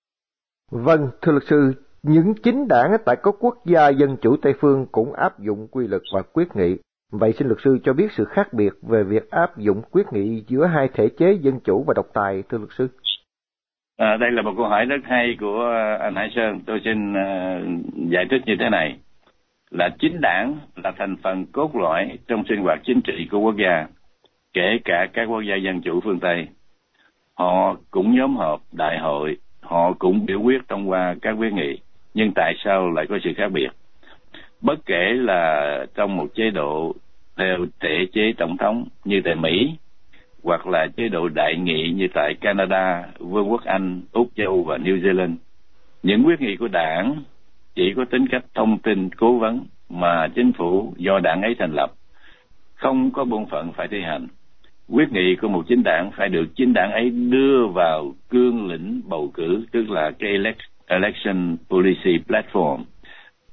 Vâng, 0.71 1.09
thưa 1.21 1.31
luật 1.31 1.43
sư, 1.43 1.73
những 2.03 2.33
chính 2.43 2.67
đảng 2.67 2.91
tại 3.05 3.15
các 3.23 3.35
quốc 3.39 3.57
gia 3.65 3.89
dân 3.89 4.17
chủ 4.21 4.37
Tây 4.41 4.53
phương 4.59 4.85
cũng 4.91 5.13
áp 5.13 5.39
dụng 5.39 5.67
quy 5.71 5.87
luật 5.87 6.01
và 6.13 6.21
quyết 6.33 6.55
nghị. 6.55 6.77
Vậy 7.11 7.33
xin 7.33 7.47
luật 7.47 7.59
sư 7.63 7.77
cho 7.83 7.93
biết 7.93 8.11
sự 8.11 8.25
khác 8.25 8.53
biệt 8.53 8.73
về 8.81 9.03
việc 9.03 9.31
áp 9.31 9.57
dụng 9.57 9.81
quyết 9.91 10.13
nghị 10.13 10.43
giữa 10.47 10.65
hai 10.65 10.87
thể 10.93 11.09
chế 11.17 11.33
dân 11.41 11.59
chủ 11.59 11.83
và 11.87 11.93
độc 11.95 12.05
tài, 12.13 12.43
thưa 12.49 12.57
luật 12.57 12.69
sư. 12.77 12.87
À, 13.97 14.17
đây 14.17 14.31
là 14.31 14.41
một 14.41 14.53
câu 14.57 14.67
hỏi 14.67 14.85
rất 14.85 15.01
hay 15.03 15.37
của 15.39 15.69
à, 15.71 15.97
anh 16.01 16.15
Hải 16.15 16.29
Sơn. 16.35 16.59
Tôi 16.65 16.81
xin 16.83 17.11
uh, 17.11 17.19
giải 18.09 18.25
thích 18.29 18.41
như 18.45 18.55
thế 18.59 18.69
này. 18.69 18.95
Là 19.71 19.89
chính 19.99 20.21
đảng 20.21 20.57
là 20.83 20.91
thành 20.97 21.15
phần 21.23 21.45
cốt 21.45 21.75
lõi 21.75 22.17
trong 22.27 22.43
sinh 22.49 22.61
hoạt 22.61 22.79
chính 22.83 23.01
trị 23.01 23.27
của 23.31 23.39
quốc 23.39 23.55
gia, 23.57 23.87
kể 24.53 24.77
cả 24.85 25.07
các 25.13 25.25
quốc 25.25 25.41
gia 25.41 25.55
dân 25.55 25.81
chủ 25.81 26.01
phương 26.01 26.19
Tây 26.19 26.47
họ 27.37 27.75
cũng 27.91 28.15
nhóm 28.15 28.35
họp 28.35 28.61
đại 28.71 28.99
hội 28.99 29.37
họ 29.61 29.93
cũng 29.99 30.25
biểu 30.25 30.41
quyết 30.41 30.61
thông 30.67 30.89
qua 30.89 31.15
các 31.21 31.31
quyết 31.31 31.53
nghị 31.53 31.77
nhưng 32.13 32.31
tại 32.35 32.53
sao 32.63 32.91
lại 32.91 33.05
có 33.09 33.19
sự 33.23 33.33
khác 33.37 33.51
biệt 33.51 33.69
bất 34.61 34.85
kể 34.85 35.13
là 35.13 35.85
trong 35.95 36.17
một 36.17 36.27
chế 36.35 36.49
độ 36.49 36.95
theo 37.37 37.57
thể 37.79 38.05
chế 38.13 38.33
tổng 38.37 38.57
thống 38.57 38.87
như 39.05 39.21
tại 39.25 39.35
mỹ 39.35 39.75
hoặc 40.47 40.67
là 40.67 40.87
chế 40.97 41.09
độ 41.09 41.29
đại 41.29 41.55
nghị 41.55 41.91
như 41.95 42.07
tại 42.13 42.33
canada, 42.41 43.05
vương 43.19 43.51
quốc 43.51 43.63
anh, 43.65 44.01
úc, 44.11 44.27
châu 44.35 44.63
và 44.63 44.77
new 44.77 45.01
zealand. 45.01 45.35
Những 46.03 46.23
quyết 46.25 46.41
nghị 46.41 46.55
của 46.55 46.67
đảng 46.67 47.23
chỉ 47.75 47.93
có 47.95 48.05
tính 48.05 48.27
cách 48.27 48.45
thông 48.55 48.79
tin, 48.79 49.09
cố 49.09 49.37
vấn 49.37 49.65
mà 49.89 50.27
chính 50.35 50.53
phủ 50.53 50.93
do 50.97 51.19
đảng 51.19 51.41
ấy 51.41 51.55
thành 51.59 51.73
lập. 51.73 51.91
Không 52.75 53.11
có 53.11 53.25
bổn 53.25 53.45
phận 53.45 53.71
phải 53.71 53.87
thi 53.87 54.01
hành. 54.01 54.27
Quyết 54.89 55.11
nghị 55.11 55.35
của 55.35 55.47
một 55.47 55.63
chính 55.67 55.83
đảng 55.83 56.11
phải 56.17 56.29
được 56.29 56.45
chính 56.55 56.73
đảng 56.73 56.91
ấy 56.91 57.09
đưa 57.09 57.67
vào 57.67 58.13
cương 58.29 58.67
lĩnh 58.67 59.01
bầu 59.05 59.31
cử, 59.33 59.65
tức 59.71 59.89
là 59.89 60.11
cái 60.19 60.37
election 60.87 61.57
policy 61.69 62.19
platform, 62.27 62.83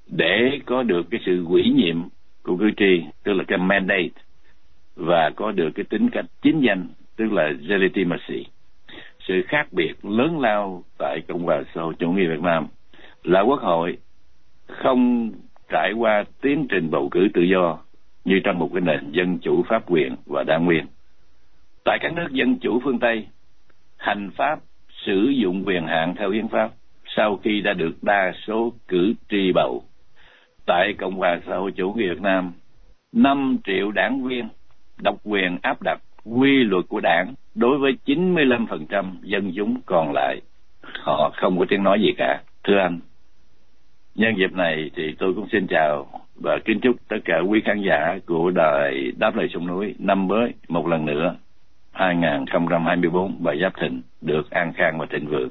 để 0.07 0.61
có 0.66 0.83
được 0.83 1.07
cái 1.11 1.20
sự 1.26 1.44
ủy 1.48 1.70
nhiệm 1.70 2.02
của 2.42 2.57
cử 2.57 2.70
tri, 2.76 3.02
tức 3.24 3.33
là 3.33 3.44
cái 3.44 3.59
mandate 3.59 4.23
và 4.96 5.30
có 5.37 5.52
được 5.52 5.70
cái 5.74 5.85
tính 5.85 6.11
cách 6.11 6.24
chính 6.42 6.61
danh 6.61 6.88
tức 7.16 7.33
là 7.33 7.52
legitimacy 7.61 8.46
sự 9.28 9.42
khác 9.48 9.72
biệt 9.72 9.92
lớn 10.02 10.40
lao 10.40 10.85
tại 10.98 11.20
cộng 11.28 11.42
hòa 11.42 11.62
xã 11.74 11.80
hội 11.83 11.94
chủ 11.98 12.12
nghĩa 12.12 12.28
việt 12.28 12.40
nam 12.40 12.66
là 13.22 13.40
quốc 13.40 13.61
hội 13.61 13.98
không 14.66 15.33
trải 15.68 15.92
qua 15.92 16.24
tiến 16.40 16.66
trình 16.68 16.90
bầu 16.90 17.09
cử 17.11 17.28
tự 17.35 17.42
do 17.42 17.78
như 18.24 18.40
trong 18.44 18.59
một 18.59 18.70
cái 18.72 18.80
nền 18.80 19.12
dân 19.12 19.38
chủ 19.38 19.62
pháp 19.68 19.90
quyền 19.90 20.16
và 20.26 20.42
đa 20.42 20.59
nguyên 20.59 20.87
Tại 21.85 21.98
các 22.00 22.12
nước 22.12 22.28
dân 22.30 22.59
chủ 22.59 22.80
phương 22.85 22.98
Tây, 22.98 23.26
hành 23.96 24.30
pháp 24.37 24.59
sử 25.07 25.28
dụng 25.28 25.64
quyền 25.66 25.87
hạn 25.87 26.14
theo 26.18 26.30
hiến 26.30 26.48
pháp 26.48 26.70
sau 27.16 27.37
khi 27.37 27.61
đã 27.61 27.72
được 27.72 28.02
đa 28.02 28.33
số 28.46 28.72
cử 28.88 29.14
tri 29.28 29.52
bầu. 29.54 29.85
Tại 30.66 30.94
Cộng 30.98 31.14
hòa 31.14 31.40
xã 31.46 31.57
hội 31.57 31.72
chủ 31.72 31.92
nghĩa 31.92 32.09
Việt 32.09 32.20
Nam, 32.20 32.52
5 33.12 33.59
triệu 33.64 33.90
đảng 33.90 34.22
viên 34.22 34.48
độc 35.02 35.16
quyền 35.24 35.59
áp 35.62 35.83
đặt 35.83 35.98
quy 36.24 36.64
luật 36.64 36.85
của 36.88 37.00
đảng 37.00 37.35
đối 37.54 37.78
với 37.78 37.92
95% 38.07 39.04
dân 39.22 39.52
chúng 39.57 39.80
còn 39.87 40.12
lại. 40.12 40.40
Họ 41.02 41.33
không 41.37 41.59
có 41.59 41.64
tiếng 41.68 41.83
nói 41.83 42.00
gì 42.00 42.14
cả. 42.18 42.42
Thưa 42.64 42.78
anh, 42.78 43.00
nhân 44.14 44.35
dịp 44.38 44.52
này 44.52 44.90
thì 44.96 45.14
tôi 45.18 45.35
cũng 45.35 45.48
xin 45.52 45.66
chào 45.66 46.07
và 46.35 46.59
kính 46.64 46.80
chúc 46.80 46.96
tất 47.09 47.16
cả 47.24 47.38
quý 47.48 47.62
khán 47.64 47.83
giả 47.83 48.18
của 48.26 48.50
đài 48.50 49.12
Đáp 49.18 49.37
Lời 49.37 49.48
Sông 49.54 49.66
Núi 49.66 49.94
năm 49.98 50.28
mới 50.28 50.54
một 50.68 50.87
lần 50.87 51.07
nữa 51.07 51.35
2024 51.92 53.37
và 53.40 53.54
Giáp 53.62 53.72
Thìn 53.80 54.02
được 54.20 54.50
an 54.50 54.72
khang 54.76 54.98
và 54.98 55.07
thịnh 55.11 55.28
vượng. 55.30 55.48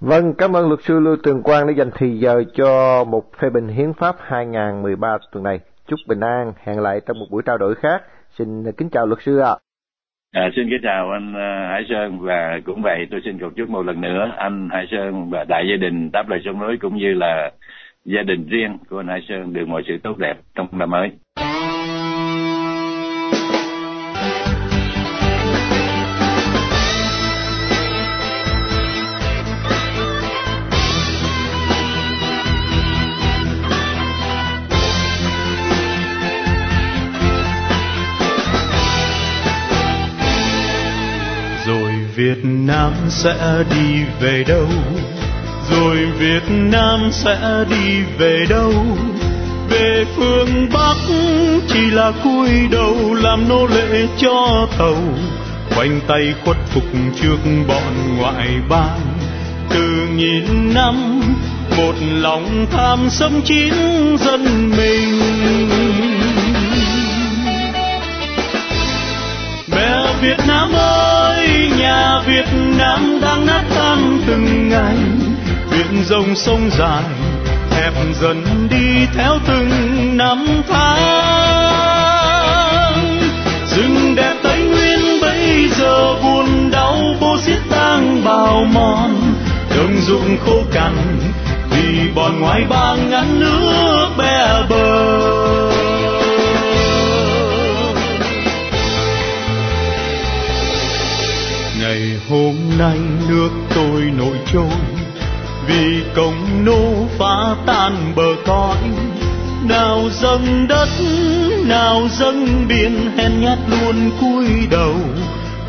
Vâng, 0.00 0.34
cảm 0.38 0.56
ơn 0.56 0.68
luật 0.68 0.80
sư 0.82 1.00
Lưu 1.00 1.16
Tường 1.22 1.42
Quang 1.42 1.66
đã 1.66 1.72
dành 1.72 1.90
thời 1.94 2.18
giờ 2.18 2.44
cho 2.54 3.04
một 3.04 3.24
phê 3.38 3.50
bình 3.50 3.68
hiến 3.68 3.92
pháp 3.92 4.16
2013 4.18 5.18
tuần 5.32 5.44
này. 5.44 5.60
Chúc 5.86 6.00
bình 6.08 6.20
an, 6.20 6.52
hẹn 6.64 6.80
lại 6.80 7.00
trong 7.06 7.18
một 7.18 7.26
buổi 7.30 7.42
trao 7.46 7.58
đổi 7.58 7.74
khác. 7.74 8.02
Xin 8.38 8.72
kính 8.78 8.90
chào 8.90 9.06
luật 9.06 9.18
sư 9.22 9.38
ạ. 9.38 9.54
À, 10.32 10.50
xin 10.56 10.70
kính 10.70 10.80
chào 10.82 11.10
anh 11.10 11.34
à, 11.34 11.68
Hải 11.70 11.84
Sơn 11.88 12.18
và 12.20 12.60
cũng 12.64 12.82
vậy 12.82 13.06
tôi 13.10 13.20
xin 13.24 13.38
cầu 13.38 13.50
chúc 13.56 13.70
một 13.70 13.82
lần 13.82 14.00
nữa 14.00 14.32
anh 14.36 14.68
Hải 14.72 14.86
Sơn 14.90 15.30
và 15.30 15.44
đại 15.48 15.64
gia 15.70 15.76
đình 15.76 16.10
đáp 16.12 16.28
lời 16.28 16.40
sông 16.44 16.60
núi 16.60 16.76
cũng 16.80 16.96
như 16.96 17.14
là 17.14 17.50
gia 18.04 18.22
đình 18.22 18.46
riêng 18.48 18.78
của 18.88 19.00
anh 19.00 19.08
Hải 19.08 19.20
Sơn 19.28 19.52
được 19.52 19.68
mọi 19.68 19.82
sự 19.86 19.98
tốt 20.02 20.18
đẹp 20.18 20.34
trong 20.54 20.68
năm 20.72 20.90
mới. 20.90 21.10
Nam 42.46 42.92
sẽ 43.08 43.64
đi 43.70 44.04
về 44.20 44.44
đâu? 44.48 44.68
Rồi 45.70 45.96
Việt 46.18 46.42
Nam 46.48 47.08
sẽ 47.12 47.64
đi 47.70 48.02
về 48.18 48.46
đâu? 48.48 48.72
Về 49.70 50.04
phương 50.16 50.68
Bắc 50.72 50.96
chỉ 51.68 51.90
là 51.90 52.12
cúi 52.24 52.50
đầu 52.70 53.14
làm 53.14 53.48
nô 53.48 53.66
lệ 53.66 54.06
cho 54.18 54.66
tàu. 54.78 54.96
Quanh 55.76 56.00
tay 56.06 56.34
khuất 56.44 56.56
phục 56.70 56.84
trước 57.22 57.38
bọn 57.68 58.16
ngoại 58.18 58.48
bang. 58.68 59.00
Từ 59.70 60.08
nghìn 60.16 60.74
năm, 60.74 61.20
một 61.76 61.94
lòng 62.00 62.66
tham 62.72 63.10
xâm 63.10 63.42
chiếm 63.44 63.74
dân 64.16 64.70
mình 64.76 65.13
Việt 70.20 70.38
Nam 70.48 70.72
ơi, 70.72 71.70
nhà 71.78 72.20
Việt 72.26 72.46
Nam 72.78 73.18
đang 73.22 73.46
nát 73.46 73.62
tan 73.74 74.18
từng 74.26 74.68
ngày. 74.68 74.96
Biển 75.70 76.04
rồng 76.04 76.36
sông 76.36 76.70
dài, 76.78 77.02
hẹp 77.70 77.92
dần 78.20 78.68
đi 78.70 79.06
theo 79.14 79.38
từng 79.46 79.70
năm 80.16 80.46
tháng. 80.68 81.94
Rừng 83.76 84.14
đẹp 84.16 84.34
tây 84.42 84.62
nguyên 84.62 85.20
bây 85.20 85.68
giờ 85.68 86.14
buồn 86.22 86.70
đau 86.70 86.96
vô 87.20 87.36
xiết 87.38 87.58
tang 87.70 88.24
bào 88.24 88.64
mòn. 88.72 89.34
Đồng 89.76 89.96
ruộng 90.06 90.36
khô 90.46 90.62
cằn 90.72 90.92
nào 111.94 112.08
dâng 112.08 112.68
biển 112.68 113.10
hèn 113.16 113.40
nhát 113.40 113.58
luôn 113.68 114.10
cúi 114.20 114.46
đầu, 114.70 114.94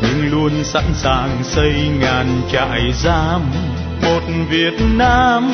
nhưng 0.02 0.30
luôn 0.30 0.64
sẵn 0.64 0.84
sàng 0.94 1.30
xây 1.42 1.74
ngàn 2.00 2.26
trại 2.52 2.92
giam. 2.92 3.40
Một 4.02 4.20
Việt 4.50 4.74
Nam 4.96 5.52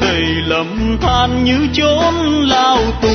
đầy 0.00 0.24
lầm 0.46 0.98
than 1.00 1.44
như 1.44 1.66
chốn 1.72 2.14
lao 2.42 2.78
tù. 3.02 3.14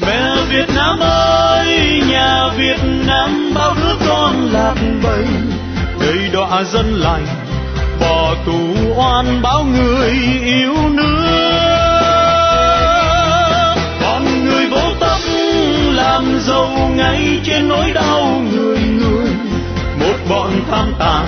Mẹ 0.00 0.36
Việt 0.50 0.74
Nam 0.74 0.98
ơi, 1.00 2.02
nhà 2.10 2.48
Việt 2.56 2.80
Nam 3.06 3.52
bao 3.54 3.74
đứa 3.82 4.06
con 4.08 4.48
lạc 4.52 4.74
bầy. 5.02 5.26
Đầy 6.00 6.28
đọa 6.32 6.64
dân 6.64 6.94
lành, 6.94 7.26
bỏ 8.00 8.34
tù 8.46 8.76
oan 8.96 9.42
báo 9.42 9.64
người 9.64 10.12
yêu 10.44 10.74
nước. 10.90 11.43
Làm 16.64 16.96
ngay 16.96 17.40
trên 17.44 17.68
nỗi 17.68 17.90
đau 17.94 18.42
người 18.52 18.78
người 18.78 19.30
một 20.00 20.16
bọn 20.30 20.50
tham 20.70 20.94
tàn 20.98 21.26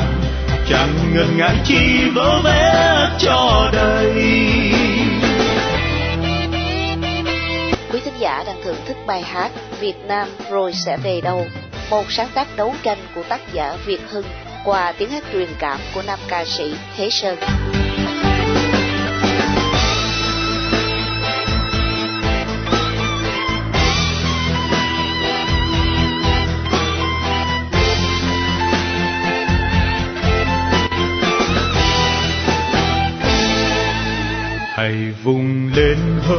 chẳng 0.69 1.15
ngần 1.15 1.37
ngại 1.37 1.57
chi 1.65 2.09
vỡ 2.15 2.41
vẽ 2.45 3.09
cho 3.19 3.71
đời 3.73 4.13
quý 7.93 8.01
thính 8.05 8.15
giả 8.19 8.45
đang 8.47 8.63
thưởng 8.65 8.77
thức 8.87 8.97
bài 9.07 9.23
hát 9.23 9.51
Việt 9.81 9.97
Nam 10.07 10.29
rồi 10.51 10.73
sẽ 10.73 10.97
về 10.97 11.21
đâu, 11.21 11.47
một 11.91 12.05
sáng 12.09 12.29
tác 12.35 12.57
đấu 12.57 12.75
tranh 12.83 12.99
của 13.15 13.23
tác 13.29 13.41
giả 13.53 13.77
Việt 13.87 14.01
Hưng 14.11 14.25
qua 14.65 14.93
tiếng 14.99 15.11
hát 15.11 15.25
truyền 15.33 15.49
cảm 15.59 15.79
của 15.95 16.03
nam 16.07 16.19
ca 16.29 16.45
sĩ 16.45 16.75
Thế 16.97 17.09
Sơn. 17.11 17.37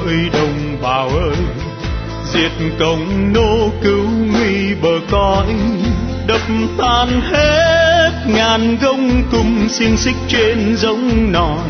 Ơi, 0.08 0.30
đồng 0.34 0.78
bào 0.82 1.08
ơi. 1.08 1.36
Diệt 2.34 2.52
công 2.80 3.34
nô 3.34 3.70
cứu 3.84 4.06
nguy 4.32 4.76
bờ 4.82 5.00
cõi, 5.12 5.46
đập 6.28 6.41
tan 6.78 7.22
hết 7.22 8.12
ngàn 8.28 8.78
gông 8.82 9.24
cung 9.32 9.70
xiên 9.70 9.98
xích 9.98 10.15
trên 10.28 10.76
giống 10.78 11.32
nòi. 11.32 11.70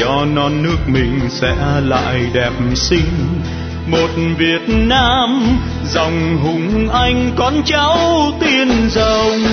Cho 0.00 0.24
non 0.34 0.62
nước 0.62 0.78
mình 0.86 1.20
sẽ 1.28 1.56
lại 1.84 2.20
đẹp 2.32 2.52
xinh. 2.74 3.40
Một 3.86 4.08
Việt 4.38 4.62
Nam 4.68 5.58
dòng 5.84 6.38
hùng 6.42 6.88
anh 6.92 7.30
con 7.36 7.62
cháu 7.64 7.98
tiên 8.40 8.68
rồng. 8.90 9.44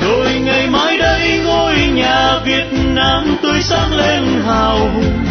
Rồi 0.00 0.34
ngày 0.44 0.66
mai 0.70 0.98
đây 0.98 1.43
nhà 1.94 2.38
Việt 2.44 2.66
Nam 2.72 3.36
tươi 3.42 3.62
sáng 3.62 3.96
lên 3.96 4.42
hào 4.46 4.78
hùng. 4.78 5.26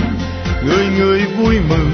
Người 0.65 0.86
người 0.99 1.21
vui 1.38 1.56
mừng, 1.69 1.91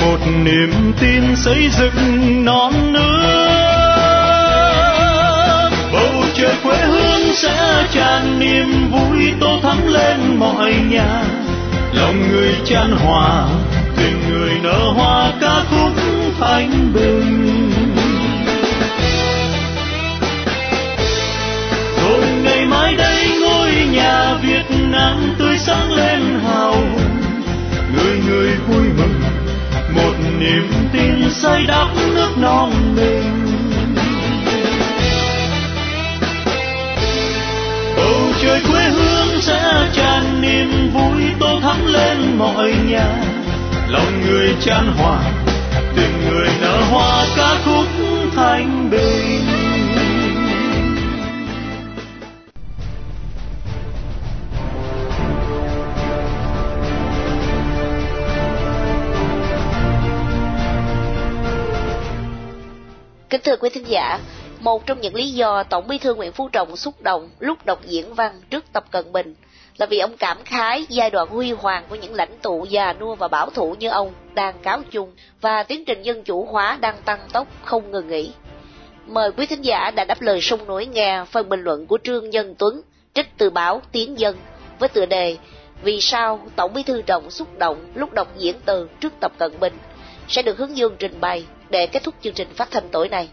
một 0.00 0.18
niềm 0.44 0.92
tin 1.00 1.36
xây 1.36 1.70
dựng 1.78 2.44
non 2.44 2.92
nước. 2.92 3.30
Bầu 5.92 6.24
trời 6.34 6.54
quê 6.62 6.76
hương 6.76 7.34
sẽ 7.34 7.86
tràn 7.92 8.38
niềm 8.38 8.90
vui, 8.90 9.32
tô 9.40 9.58
thắm 9.62 9.86
lên 9.86 10.36
mọi 10.38 10.74
nhà. 10.90 11.24
Lòng 11.92 12.28
người 12.28 12.54
chan 12.64 12.92
hòa, 12.92 13.46
tình 13.96 14.20
người 14.30 14.52
nở 14.62 14.92
hoa 14.96 15.32
ca 15.40 15.62
khúc 15.70 15.92
thanh 16.40 16.92
bình. 16.94 17.69
Nhà 23.92 24.34
Việt 24.42 24.64
Nam 24.90 25.34
tươi 25.38 25.58
sáng 25.58 25.92
lên 25.92 26.40
hào 26.44 26.72
hùng. 26.72 27.22
Người 27.94 28.20
người 28.28 28.56
vui 28.68 28.84
mừng, 28.98 29.20
một 29.94 30.14
niềm 30.38 30.72
tin 30.92 31.30
xây 31.30 31.66
đắp 31.66 31.88
nước 32.14 32.38
non 32.38 32.72
mình 32.96 33.50
bầu 38.10 38.32
trời 38.42 38.60
quê 38.72 38.82
hương 38.82 39.40
sẽ 39.40 39.88
tràn 39.92 40.40
niềm 40.40 40.90
vui 40.94 41.22
tô 41.40 41.60
thắm 41.62 41.86
lên 41.86 42.38
mọi 42.38 42.74
nhà. 42.88 43.08
Lòng 43.88 44.20
người 44.26 44.54
chan 44.60 44.92
hòa, 44.98 45.18
tình 45.96 46.30
người 46.30 46.48
nở 46.60 46.82
hoa 46.90 47.26
ca 47.36 47.54
khúc 47.64 47.86
thanh 48.36 48.90
bình. 48.90 49.49
Kính 63.30 63.40
thưa 63.44 63.56
quý 63.56 63.68
thính 63.70 63.88
giả, 63.88 64.18
một 64.60 64.86
trong 64.86 65.00
những 65.00 65.14
lý 65.14 65.30
do 65.30 65.62
Tổng 65.62 65.86
bí 65.88 65.98
thư 65.98 66.14
Nguyễn 66.14 66.32
Phú 66.32 66.48
Trọng 66.48 66.76
xúc 66.76 66.94
động 67.02 67.30
lúc 67.38 67.66
đọc 67.66 67.80
diễn 67.86 68.14
văn 68.14 68.40
trước 68.50 68.64
Tập 68.72 68.84
Cận 68.90 69.12
Bình 69.12 69.34
là 69.78 69.86
vì 69.86 69.98
ông 69.98 70.16
cảm 70.16 70.38
khái 70.44 70.86
giai 70.88 71.10
đoạn 71.10 71.28
huy 71.28 71.52
hoàng 71.52 71.84
của 71.88 71.94
những 71.94 72.14
lãnh 72.14 72.38
tụ 72.42 72.64
già 72.64 72.92
nua 72.92 73.14
và 73.14 73.28
bảo 73.28 73.50
thủ 73.50 73.74
như 73.78 73.88
ông 73.88 74.12
đang 74.34 74.58
cáo 74.62 74.82
chung 74.90 75.12
và 75.40 75.62
tiến 75.62 75.84
trình 75.84 76.02
dân 76.02 76.22
chủ 76.22 76.44
hóa 76.44 76.78
đang 76.80 77.02
tăng 77.04 77.20
tốc 77.32 77.46
không 77.64 77.90
ngừng 77.90 78.08
nghỉ. 78.08 78.32
Mời 79.06 79.32
quý 79.32 79.46
thính 79.46 79.64
giả 79.64 79.90
đã 79.90 80.04
đáp 80.04 80.20
lời 80.20 80.40
sông 80.40 80.66
nổi 80.66 80.86
nghe 80.86 81.24
phần 81.30 81.48
bình 81.48 81.60
luận 81.60 81.86
của 81.86 81.98
Trương 82.04 82.30
Nhân 82.30 82.54
Tuấn 82.58 82.82
trích 83.14 83.26
từ 83.38 83.50
báo 83.50 83.82
Tiến 83.92 84.18
Dân 84.18 84.36
với 84.78 84.88
tựa 84.88 85.06
đề 85.06 85.36
Vì 85.82 86.00
sao 86.00 86.40
Tổng 86.56 86.72
bí 86.74 86.82
thư 86.82 87.02
Trọng 87.02 87.30
xúc 87.30 87.58
động 87.58 87.92
lúc 87.94 88.12
đọc 88.12 88.28
diễn 88.38 88.56
từ 88.64 88.88
trước 89.00 89.12
Tập 89.20 89.32
Cận 89.38 89.60
Bình 89.60 89.74
sẽ 90.28 90.42
được 90.42 90.58
hướng 90.58 90.76
dương 90.76 90.96
trình 90.98 91.20
bày 91.20 91.44
để 91.70 91.86
kết 91.86 92.02
thúc 92.04 92.14
chương 92.20 92.34
trình 92.34 92.48
phát 92.54 92.68
thanh 92.70 92.88
tối 92.92 93.08
nay. 93.08 93.28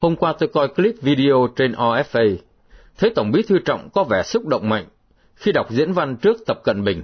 Hôm 0.00 0.16
qua 0.16 0.34
tôi 0.38 0.48
coi 0.48 0.68
clip 0.68 0.94
video 1.02 1.48
trên 1.56 1.72
OFA, 1.72 2.36
thấy 2.98 3.10
Tổng 3.14 3.30
bí 3.30 3.42
thư 3.42 3.58
Trọng 3.58 3.88
có 3.90 4.04
vẻ 4.04 4.22
xúc 4.22 4.46
động 4.46 4.68
mạnh 4.68 4.86
khi 5.34 5.52
đọc 5.52 5.70
diễn 5.70 5.92
văn 5.92 6.16
trước 6.16 6.36
Tập 6.46 6.60
Cận 6.64 6.84
Bình. 6.84 7.02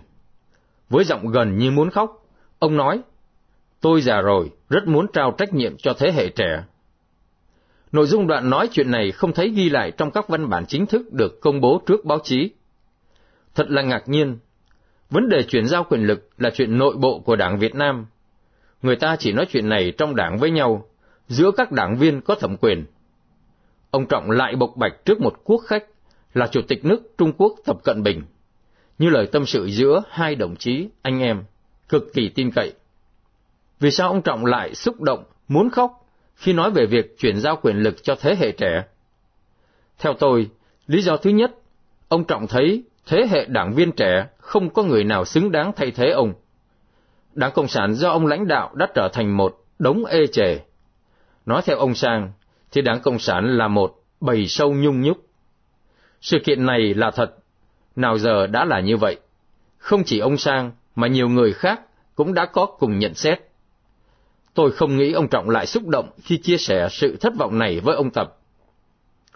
Với 0.90 1.04
giọng 1.04 1.28
gần 1.28 1.59
như 1.59 1.70
muốn 1.70 1.90
khóc, 1.90 2.26
ông 2.59 2.76
nói, 2.76 3.00
tôi 3.80 4.00
già 4.00 4.20
rồi, 4.20 4.50
rất 4.70 4.87
muốn 4.87 5.07
trao 5.12 5.35
trách 5.38 5.54
nhiệm 5.54 5.76
cho 5.76 5.94
thế 5.98 6.12
hệ 6.12 6.28
trẻ. 6.28 6.64
Nội 7.92 8.07
dung 8.07 8.26
đoạn 8.26 8.50
nói 8.50 8.68
chuyện 8.72 8.90
này 8.90 9.12
không 9.12 9.33
thấy 9.33 9.48
ghi 9.48 9.68
lại 9.68 9.92
trong 9.96 10.11
các 10.11 10.28
văn 10.28 10.48
bản 10.48 10.66
chính 10.66 10.87
thức 10.87 11.12
được 11.12 11.40
công 11.40 11.61
bố 11.61 11.83
trước 11.87 12.04
báo 12.04 12.18
chí. 12.24 12.50
Thật 13.54 13.70
là 13.70 13.83
ngạc 13.83 14.09
nhiên. 14.09 14.38
Vấn 15.14 15.29
đề 15.29 15.42
chuyển 15.42 15.66
giao 15.66 15.85
quyền 15.85 16.07
lực 16.07 16.29
là 16.38 16.50
chuyện 16.55 16.79
nội 16.79 16.96
bộ 16.96 17.18
của 17.18 17.37
Đảng 17.37 17.59
Việt 17.59 17.74
Nam. 17.74 18.07
Người 18.83 18.96
ta 18.96 19.16
chỉ 19.18 19.33
nói 19.33 19.46
chuyện 19.50 19.68
này 19.68 19.92
trong 19.98 20.16
đảng 20.16 20.38
với 20.38 20.50
nhau, 20.50 20.88
giữa 21.29 21.50
các 21.57 21.72
đảng 21.72 21.96
viên 21.96 22.20
có 22.20 22.35
thẩm 22.35 22.57
quyền. 22.57 22.85
Ông 23.90 24.07
Trọng 24.07 24.31
lại 24.31 24.57
bộc 24.57 24.77
bạch 24.77 25.05
trước 25.05 25.20
một 25.20 25.35
quốc 25.44 25.59
khách 25.66 25.85
là 26.35 26.46
Chủ 26.46 26.61
tịch 26.68 26.85
nước 26.85 27.03
Trung 27.18 27.33
Quốc 27.38 27.55
Tập 27.64 27.77
Cận 27.85 28.03
Bình, 28.03 28.22
như 28.98 29.11
lời 29.11 29.27
tâm 29.33 29.46
sự 29.46 29.66
giữa 29.70 30.03
hai 30.11 30.35
đồng 30.35 30.57
chí, 30.57 30.88
anh 31.03 31.20
em, 31.20 31.44
cực 31.88 32.12
kỳ 32.14 32.29
tin 32.29 32.50
cậy. 32.50 32.72
Vì 33.81 33.90
sao 33.90 34.09
ông 34.09 34.22
Trọng 34.22 34.46
lại 34.46 34.74
xúc 34.74 35.00
động, 35.00 35.24
muốn 35.48 35.70
khóc 35.70 36.07
khi 36.35 36.53
nói 36.53 36.70
về 36.70 36.87
việc 36.87 37.18
chuyển 37.18 37.40
giao 37.40 37.57
quyền 37.62 37.77
lực 37.77 38.03
cho 38.03 38.14
thế 38.20 38.37
hệ 38.38 38.53
trẻ? 38.53 38.85
Theo 39.98 40.14
tôi, 40.14 40.50
lý 40.87 41.03
do 41.03 41.16
thứ 41.16 41.31
nhất, 41.31 41.55
ông 42.09 42.24
Trọng 42.24 42.46
thấy 42.46 42.83
thế 43.06 43.26
hệ 43.30 43.44
đảng 43.44 43.74
viên 43.74 43.92
trẻ 43.92 44.26
không 44.38 44.70
có 44.70 44.82
người 44.82 45.04
nào 45.04 45.24
xứng 45.24 45.52
đáng 45.52 45.72
thay 45.76 45.90
thế 45.90 46.10
ông. 46.10 46.34
Đảng 47.32 47.52
Cộng 47.52 47.68
sản 47.68 47.94
do 47.94 48.10
ông 48.10 48.26
lãnh 48.26 48.48
đạo 48.48 48.70
đã 48.74 48.86
trở 48.94 49.08
thành 49.12 49.36
một 49.36 49.64
đống 49.78 50.04
ê 50.04 50.26
chề. 50.26 50.58
Nói 51.46 51.62
theo 51.64 51.76
ông 51.76 51.94
Sang, 51.94 52.32
thì 52.72 52.82
Đảng 52.82 53.00
Cộng 53.00 53.18
sản 53.18 53.58
là 53.58 53.68
một 53.68 53.94
bầy 54.20 54.46
sâu 54.46 54.74
nhung 54.74 55.00
nhúc. 55.00 55.16
Sự 56.20 56.38
kiện 56.44 56.66
này 56.66 56.94
là 56.94 57.10
thật, 57.10 57.34
nào 57.96 58.18
giờ 58.18 58.46
đã 58.46 58.64
là 58.64 58.80
như 58.80 58.96
vậy. 58.96 59.16
Không 59.78 60.04
chỉ 60.04 60.18
ông 60.18 60.36
Sang, 60.36 60.72
mà 60.94 61.06
nhiều 61.06 61.28
người 61.28 61.52
khác 61.52 61.80
cũng 62.14 62.34
đã 62.34 62.46
có 62.46 62.66
cùng 62.66 62.98
nhận 62.98 63.14
xét. 63.14 63.40
Tôi 64.54 64.72
không 64.72 64.96
nghĩ 64.96 65.12
ông 65.12 65.28
Trọng 65.28 65.50
lại 65.50 65.66
xúc 65.66 65.88
động 65.88 66.10
khi 66.22 66.36
chia 66.36 66.56
sẻ 66.56 66.88
sự 66.90 67.16
thất 67.16 67.32
vọng 67.38 67.58
này 67.58 67.80
với 67.80 67.96
ông 67.96 68.10
Tập. 68.10 68.36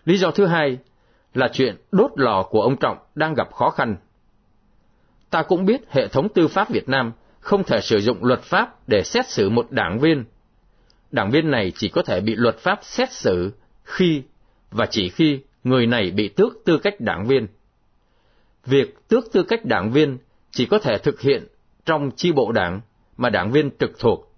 Lý 0.04 0.18
do 0.18 0.30
thứ 0.30 0.46
hai 0.46 0.78
là 1.34 1.48
chuyện 1.52 1.76
đốt 1.92 2.10
lò 2.14 2.42
của 2.50 2.62
ông 2.62 2.76
Trọng 2.76 2.98
đang 3.14 3.34
gặp 3.34 3.52
khó 3.52 3.70
khăn. 3.70 3.96
Ta 5.30 5.42
cũng 5.42 5.64
biết 5.64 5.80
hệ 5.90 6.08
thống 6.08 6.28
tư 6.28 6.48
pháp 6.48 6.70
Việt 6.70 6.88
Nam 6.88 7.12
không 7.40 7.64
thể 7.64 7.80
sử 7.80 8.00
dụng 8.00 8.24
luật 8.24 8.40
pháp 8.40 8.88
để 8.88 9.02
xét 9.04 9.28
xử 9.28 9.50
một 9.50 9.66
đảng 9.70 9.98
viên. 9.98 10.24
Đảng 11.10 11.30
viên 11.30 11.50
này 11.50 11.72
chỉ 11.74 11.88
có 11.88 12.02
thể 12.02 12.20
bị 12.20 12.34
luật 12.34 12.58
pháp 12.58 12.78
xét 12.82 13.12
xử 13.12 13.52
khi 13.84 14.22
và 14.70 14.86
chỉ 14.86 15.08
khi 15.08 15.40
người 15.64 15.86
này 15.86 16.10
bị 16.10 16.28
tước 16.28 16.52
tư 16.64 16.78
cách 16.78 17.00
đảng 17.00 17.26
viên. 17.26 17.46
Việc 18.66 19.08
tước 19.08 19.32
tư 19.32 19.42
cách 19.42 19.64
đảng 19.64 19.90
viên 19.92 20.18
chỉ 20.50 20.66
có 20.66 20.78
thể 20.78 20.98
thực 20.98 21.20
hiện 21.20 21.46
trong 21.84 22.10
chi 22.16 22.32
bộ 22.32 22.52
đảng 22.52 22.80
mà 23.16 23.30
đảng 23.30 23.50
viên 23.50 23.70
trực 23.78 23.98
thuộc. 23.98 24.34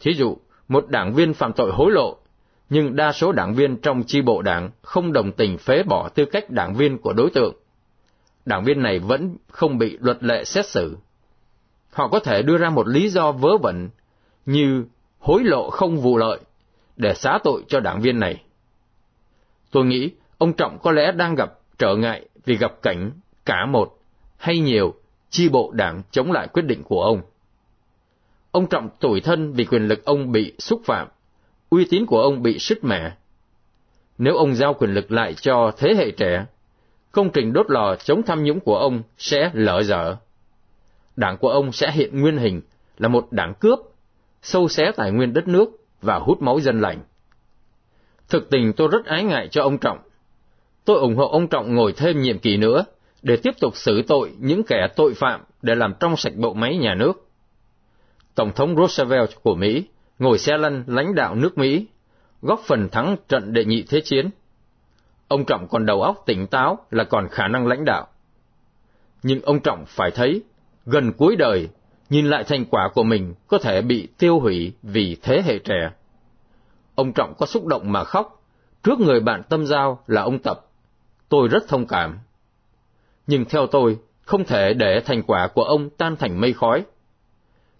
Thí 0.00 0.14
dụ, 0.14 0.36
một 0.68 0.88
đảng 0.88 1.14
viên 1.14 1.34
phạm 1.34 1.52
tội 1.52 1.72
hối 1.72 1.92
lộ, 1.92 2.18
nhưng 2.68 2.96
đa 2.96 3.12
số 3.12 3.32
đảng 3.32 3.54
viên 3.54 3.76
trong 3.76 4.02
chi 4.06 4.22
bộ 4.22 4.42
đảng 4.42 4.70
không 4.82 5.12
đồng 5.12 5.32
tình 5.32 5.58
phế 5.58 5.82
bỏ 5.82 6.08
tư 6.08 6.24
cách 6.24 6.50
đảng 6.50 6.74
viên 6.74 6.98
của 6.98 7.12
đối 7.12 7.30
tượng. 7.30 7.54
Đảng 8.44 8.64
viên 8.64 8.82
này 8.82 8.98
vẫn 8.98 9.36
không 9.50 9.78
bị 9.78 9.98
luật 10.00 10.24
lệ 10.24 10.44
xét 10.44 10.66
xử. 10.66 10.96
Họ 11.92 12.08
có 12.08 12.20
thể 12.20 12.42
đưa 12.42 12.58
ra 12.58 12.70
một 12.70 12.88
lý 12.88 13.08
do 13.08 13.32
vớ 13.32 13.58
vẩn 13.62 13.88
như 14.46 14.84
hối 15.18 15.44
lộ 15.44 15.70
không 15.70 15.96
vụ 15.96 16.16
lợi 16.16 16.40
để 16.96 17.14
xá 17.14 17.38
tội 17.44 17.64
cho 17.68 17.80
đảng 17.80 18.00
viên 18.00 18.20
này. 18.20 18.42
Tôi 19.70 19.84
nghĩ 19.84 20.10
ông 20.38 20.52
Trọng 20.52 20.78
có 20.82 20.92
lẽ 20.92 21.12
đang 21.12 21.34
gặp 21.34 21.58
trở 21.78 21.96
ngại 21.96 22.28
vì 22.44 22.56
gặp 22.56 22.82
cảnh 22.82 23.10
cả 23.44 23.66
một 23.66 23.98
hay 24.36 24.58
nhiều 24.58 24.94
chi 25.30 25.48
bộ 25.48 25.70
đảng 25.74 26.02
chống 26.10 26.32
lại 26.32 26.48
quyết 26.48 26.62
định 26.62 26.82
của 26.82 27.02
ông. 27.02 27.22
Ông 28.50 28.66
Trọng 28.66 28.88
tủi 29.00 29.20
thân 29.20 29.52
vì 29.52 29.64
quyền 29.64 29.88
lực 29.88 30.04
ông 30.04 30.32
bị 30.32 30.52
xúc 30.58 30.80
phạm, 30.84 31.08
uy 31.74 31.84
tín 31.84 32.06
của 32.06 32.20
ông 32.20 32.42
bị 32.42 32.58
sứt 32.58 32.84
mẻ. 32.84 33.12
Nếu 34.18 34.36
ông 34.36 34.54
giao 34.54 34.74
quyền 34.74 34.94
lực 34.94 35.12
lại 35.12 35.34
cho 35.34 35.72
thế 35.76 35.94
hệ 35.94 36.10
trẻ, 36.10 36.46
công 37.12 37.30
trình 37.30 37.52
đốt 37.52 37.70
lò 37.70 37.96
chống 37.96 38.22
tham 38.22 38.44
nhũng 38.44 38.60
của 38.60 38.78
ông 38.78 39.02
sẽ 39.18 39.50
lỡ 39.52 39.82
dở. 39.82 40.16
Đảng 41.16 41.36
của 41.38 41.48
ông 41.48 41.72
sẽ 41.72 41.90
hiện 41.90 42.20
nguyên 42.20 42.36
hình 42.36 42.60
là 42.98 43.08
một 43.08 43.32
đảng 43.32 43.54
cướp, 43.54 43.78
sâu 44.42 44.68
xé 44.68 44.92
tài 44.96 45.10
nguyên 45.10 45.32
đất 45.32 45.48
nước 45.48 45.68
và 46.02 46.18
hút 46.18 46.42
máu 46.42 46.60
dân 46.60 46.80
lành. 46.80 47.02
Thực 48.28 48.50
tình 48.50 48.72
tôi 48.72 48.88
rất 48.88 49.04
ái 49.04 49.24
ngại 49.24 49.48
cho 49.50 49.62
ông 49.62 49.78
Trọng. 49.78 49.98
Tôi 50.84 50.98
ủng 50.98 51.16
hộ 51.16 51.28
ông 51.28 51.48
Trọng 51.48 51.74
ngồi 51.74 51.92
thêm 51.92 52.22
nhiệm 52.22 52.38
kỳ 52.38 52.56
nữa 52.56 52.84
để 53.22 53.36
tiếp 53.36 53.54
tục 53.60 53.76
xử 53.76 54.02
tội 54.02 54.32
những 54.38 54.62
kẻ 54.62 54.88
tội 54.96 55.14
phạm 55.14 55.44
để 55.62 55.74
làm 55.74 55.94
trong 56.00 56.16
sạch 56.16 56.32
bộ 56.36 56.54
máy 56.54 56.76
nhà 56.76 56.94
nước. 56.94 57.28
Tổng 58.34 58.52
thống 58.54 58.76
Roosevelt 58.76 59.30
của 59.42 59.54
Mỹ 59.54 59.84
ngồi 60.18 60.38
xe 60.38 60.58
lăn 60.58 60.84
lãnh 60.86 61.14
đạo 61.14 61.34
nước 61.34 61.58
Mỹ, 61.58 61.86
góp 62.42 62.60
phần 62.66 62.88
thắng 62.88 63.16
trận 63.28 63.52
đệ 63.52 63.64
nhị 63.64 63.84
thế 63.88 64.00
chiến. 64.00 64.30
Ông 65.28 65.44
Trọng 65.44 65.68
còn 65.68 65.86
đầu 65.86 66.02
óc 66.02 66.22
tỉnh 66.26 66.46
táo 66.46 66.78
là 66.90 67.04
còn 67.04 67.28
khả 67.28 67.48
năng 67.48 67.66
lãnh 67.66 67.84
đạo. 67.84 68.06
Nhưng 69.22 69.40
ông 69.40 69.60
Trọng 69.60 69.84
phải 69.86 70.10
thấy, 70.10 70.42
gần 70.86 71.12
cuối 71.12 71.36
đời, 71.36 71.68
nhìn 72.10 72.26
lại 72.26 72.44
thành 72.44 72.64
quả 72.64 72.90
của 72.94 73.02
mình 73.02 73.34
có 73.48 73.58
thể 73.58 73.82
bị 73.82 74.08
tiêu 74.18 74.40
hủy 74.40 74.72
vì 74.82 75.16
thế 75.22 75.42
hệ 75.44 75.58
trẻ. 75.58 75.90
Ông 76.94 77.12
Trọng 77.12 77.34
có 77.38 77.46
xúc 77.46 77.66
động 77.66 77.92
mà 77.92 78.04
khóc, 78.04 78.42
trước 78.82 79.00
người 79.00 79.20
bạn 79.20 79.42
tâm 79.48 79.66
giao 79.66 80.02
là 80.06 80.22
ông 80.22 80.38
Tập. 80.38 80.66
Tôi 81.28 81.48
rất 81.48 81.68
thông 81.68 81.86
cảm. 81.86 82.18
Nhưng 83.26 83.44
theo 83.44 83.66
tôi, 83.66 83.98
không 84.22 84.44
thể 84.44 84.74
để 84.74 85.00
thành 85.04 85.22
quả 85.22 85.48
của 85.54 85.64
ông 85.64 85.90
tan 85.90 86.16
thành 86.16 86.40
mây 86.40 86.52
khói. 86.52 86.84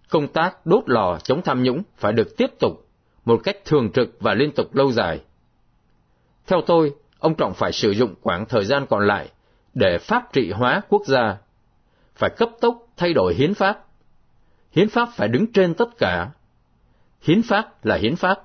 Công 0.09 0.27
tác 0.27 0.65
đốt 0.65 0.83
lò 0.89 1.19
chống 1.23 1.41
tham 1.41 1.63
nhũng 1.63 1.83
phải 1.97 2.13
được 2.13 2.37
tiếp 2.37 2.47
tục 2.59 2.87
một 3.25 3.41
cách 3.43 3.57
thường 3.65 3.91
trực 3.91 4.17
và 4.19 4.33
liên 4.33 4.51
tục 4.51 4.75
lâu 4.75 4.91
dài. 4.91 5.21
Theo 6.47 6.61
tôi, 6.61 6.93
ông 7.19 7.35
Trọng 7.35 7.53
phải 7.53 7.71
sử 7.71 7.91
dụng 7.91 8.15
khoảng 8.21 8.45
thời 8.45 8.65
gian 8.65 8.85
còn 8.89 9.07
lại 9.07 9.29
để 9.73 9.97
pháp 9.97 10.33
trị 10.33 10.51
hóa 10.51 10.81
quốc 10.89 11.01
gia, 11.05 11.37
phải 12.15 12.29
cấp 12.37 12.49
tốc 12.61 12.87
thay 12.97 13.13
đổi 13.13 13.33
hiến 13.33 13.53
pháp. 13.53 13.85
Hiến 14.71 14.89
pháp 14.89 15.09
phải 15.15 15.27
đứng 15.27 15.51
trên 15.51 15.73
tất 15.73 15.97
cả. 15.97 16.29
Hiến 17.21 17.41
pháp 17.41 17.85
là 17.85 17.95
hiến 17.95 18.15
pháp, 18.15 18.39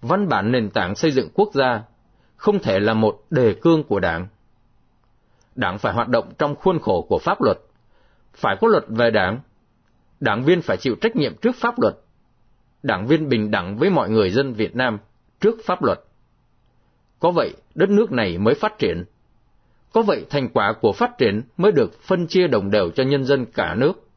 văn 0.00 0.28
bản 0.28 0.52
nền 0.52 0.70
tảng 0.70 0.94
xây 0.94 1.10
dựng 1.10 1.28
quốc 1.34 1.48
gia, 1.54 1.82
không 2.36 2.58
thể 2.58 2.80
là 2.80 2.94
một 2.94 3.22
đề 3.30 3.54
cương 3.62 3.84
của 3.84 4.00
đảng. 4.00 4.26
Đảng 5.54 5.78
phải 5.78 5.92
hoạt 5.92 6.08
động 6.08 6.32
trong 6.38 6.54
khuôn 6.54 6.78
khổ 6.78 7.06
của 7.08 7.18
pháp 7.18 7.42
luật, 7.42 7.58
phải 8.34 8.56
có 8.60 8.68
luật 8.68 8.84
về 8.88 9.10
đảng. 9.10 9.40
Đảng 10.20 10.44
viên 10.44 10.62
phải 10.62 10.76
chịu 10.76 10.96
trách 11.00 11.16
nhiệm 11.16 11.34
trước 11.36 11.56
pháp 11.56 11.80
luật. 11.80 11.94
Đảng 12.82 13.06
viên 13.06 13.28
bình 13.28 13.50
đẳng 13.50 13.78
với 13.78 13.90
mọi 13.90 14.10
người 14.10 14.30
dân 14.30 14.52
Việt 14.52 14.76
Nam 14.76 14.98
trước 15.40 15.54
pháp 15.64 15.82
luật. 15.82 15.98
Có 17.18 17.30
vậy, 17.30 17.54
đất 17.74 17.90
nước 17.90 18.12
này 18.12 18.38
mới 18.38 18.54
phát 18.54 18.78
triển. 18.78 19.04
Có 19.92 20.02
vậy, 20.02 20.26
thành 20.30 20.48
quả 20.48 20.74
của 20.80 20.92
phát 20.92 21.18
triển 21.18 21.42
mới 21.56 21.72
được 21.72 22.02
phân 22.02 22.26
chia 22.26 22.46
đồng 22.48 22.70
đều 22.70 22.90
cho 22.90 23.04
nhân 23.04 23.24
dân 23.24 23.46
cả 23.46 23.74
nước. 23.74 24.08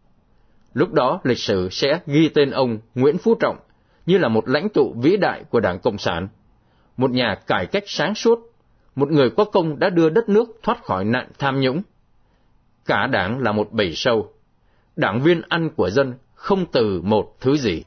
Lúc 0.73 0.93
đó, 0.93 1.19
lịch 1.23 1.39
sử 1.39 1.69
sẽ 1.71 1.99
ghi 2.05 2.29
tên 2.29 2.51
ông 2.51 2.79
Nguyễn 2.95 3.17
Phú 3.17 3.35
Trọng 3.35 3.57
như 4.05 4.17
là 4.17 4.27
một 4.27 4.49
lãnh 4.49 4.69
tụ 4.69 4.93
vĩ 4.97 5.17
đại 5.17 5.43
của 5.49 5.59
Đảng 5.59 5.79
Cộng 5.79 5.97
sản, 5.97 6.27
một 6.97 7.11
nhà 7.11 7.35
cải 7.47 7.65
cách 7.65 7.83
sáng 7.85 8.15
suốt, 8.15 8.39
một 8.95 9.11
người 9.11 9.29
có 9.29 9.45
công 9.45 9.79
đã 9.79 9.89
đưa 9.89 10.09
đất 10.09 10.29
nước 10.29 10.59
thoát 10.63 10.83
khỏi 10.83 11.05
nạn 11.05 11.29
tham 11.39 11.59
nhũng. 11.59 11.81
Cả 12.85 13.07
đảng 13.07 13.39
là 13.39 13.51
một 13.51 13.71
bầy 13.71 13.93
sâu, 13.95 14.33
đảng 14.97 15.21
viên 15.21 15.41
ăn 15.49 15.69
của 15.75 15.89
dân 15.89 16.13
không 16.35 16.65
từ 16.71 17.01
một 17.01 17.35
thứ 17.41 17.57
gì. 17.57 17.83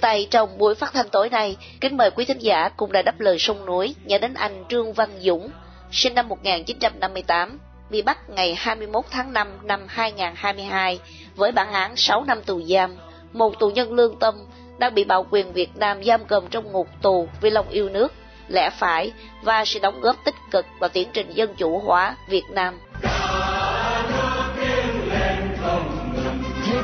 Tay 0.00 0.28
trong 0.30 0.58
buổi 0.58 0.74
phát 0.74 0.92
thanh 0.92 1.08
tối 1.08 1.30
nay, 1.30 1.56
kính 1.80 1.96
mời 1.96 2.10
quý 2.10 2.24
thính 2.24 2.38
giả 2.38 2.68
cùng 2.76 2.92
đã 2.92 3.02
đáp 3.02 3.20
lời 3.20 3.38
sông 3.38 3.66
núi 3.66 3.94
nhớ 4.04 4.18
đến 4.18 4.34
anh 4.34 4.64
Trương 4.68 4.92
Văn 4.92 5.10
Dũng, 5.20 5.50
sinh 5.92 6.14
năm 6.14 6.28
1958, 6.28 7.58
bị 7.90 8.02
bắt 8.02 8.30
ngày 8.30 8.54
21 8.54 9.04
tháng 9.10 9.32
5 9.32 9.48
năm 9.62 9.80
2022 9.88 11.00
với 11.34 11.52
bản 11.52 11.72
án 11.72 11.96
6 11.96 12.24
năm 12.24 12.42
tù 12.42 12.62
giam, 12.62 12.96
một 13.32 13.58
tù 13.58 13.70
nhân 13.70 13.92
lương 13.92 14.18
tâm 14.18 14.34
đang 14.78 14.94
bị 14.94 15.04
bạo 15.04 15.26
quyền 15.30 15.52
Việt 15.52 15.76
Nam 15.76 16.04
giam 16.04 16.24
cầm 16.24 16.46
trong 16.50 16.72
ngục 16.72 16.88
tù 17.02 17.28
vì 17.40 17.50
lòng 17.50 17.68
yêu 17.68 17.88
nước, 17.88 18.12
lẽ 18.48 18.70
phải 18.70 19.12
và 19.42 19.64
sự 19.64 19.78
đóng 19.78 20.00
góp 20.00 20.16
tích 20.24 20.34
cực 20.50 20.66
vào 20.78 20.88
tiến 20.88 21.08
trình 21.12 21.30
dân 21.30 21.54
chủ 21.54 21.78
hóa 21.78 22.16
Việt 22.28 22.44
Nam. 22.50 22.78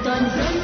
toàn 0.05 0.31
dân 0.37 0.64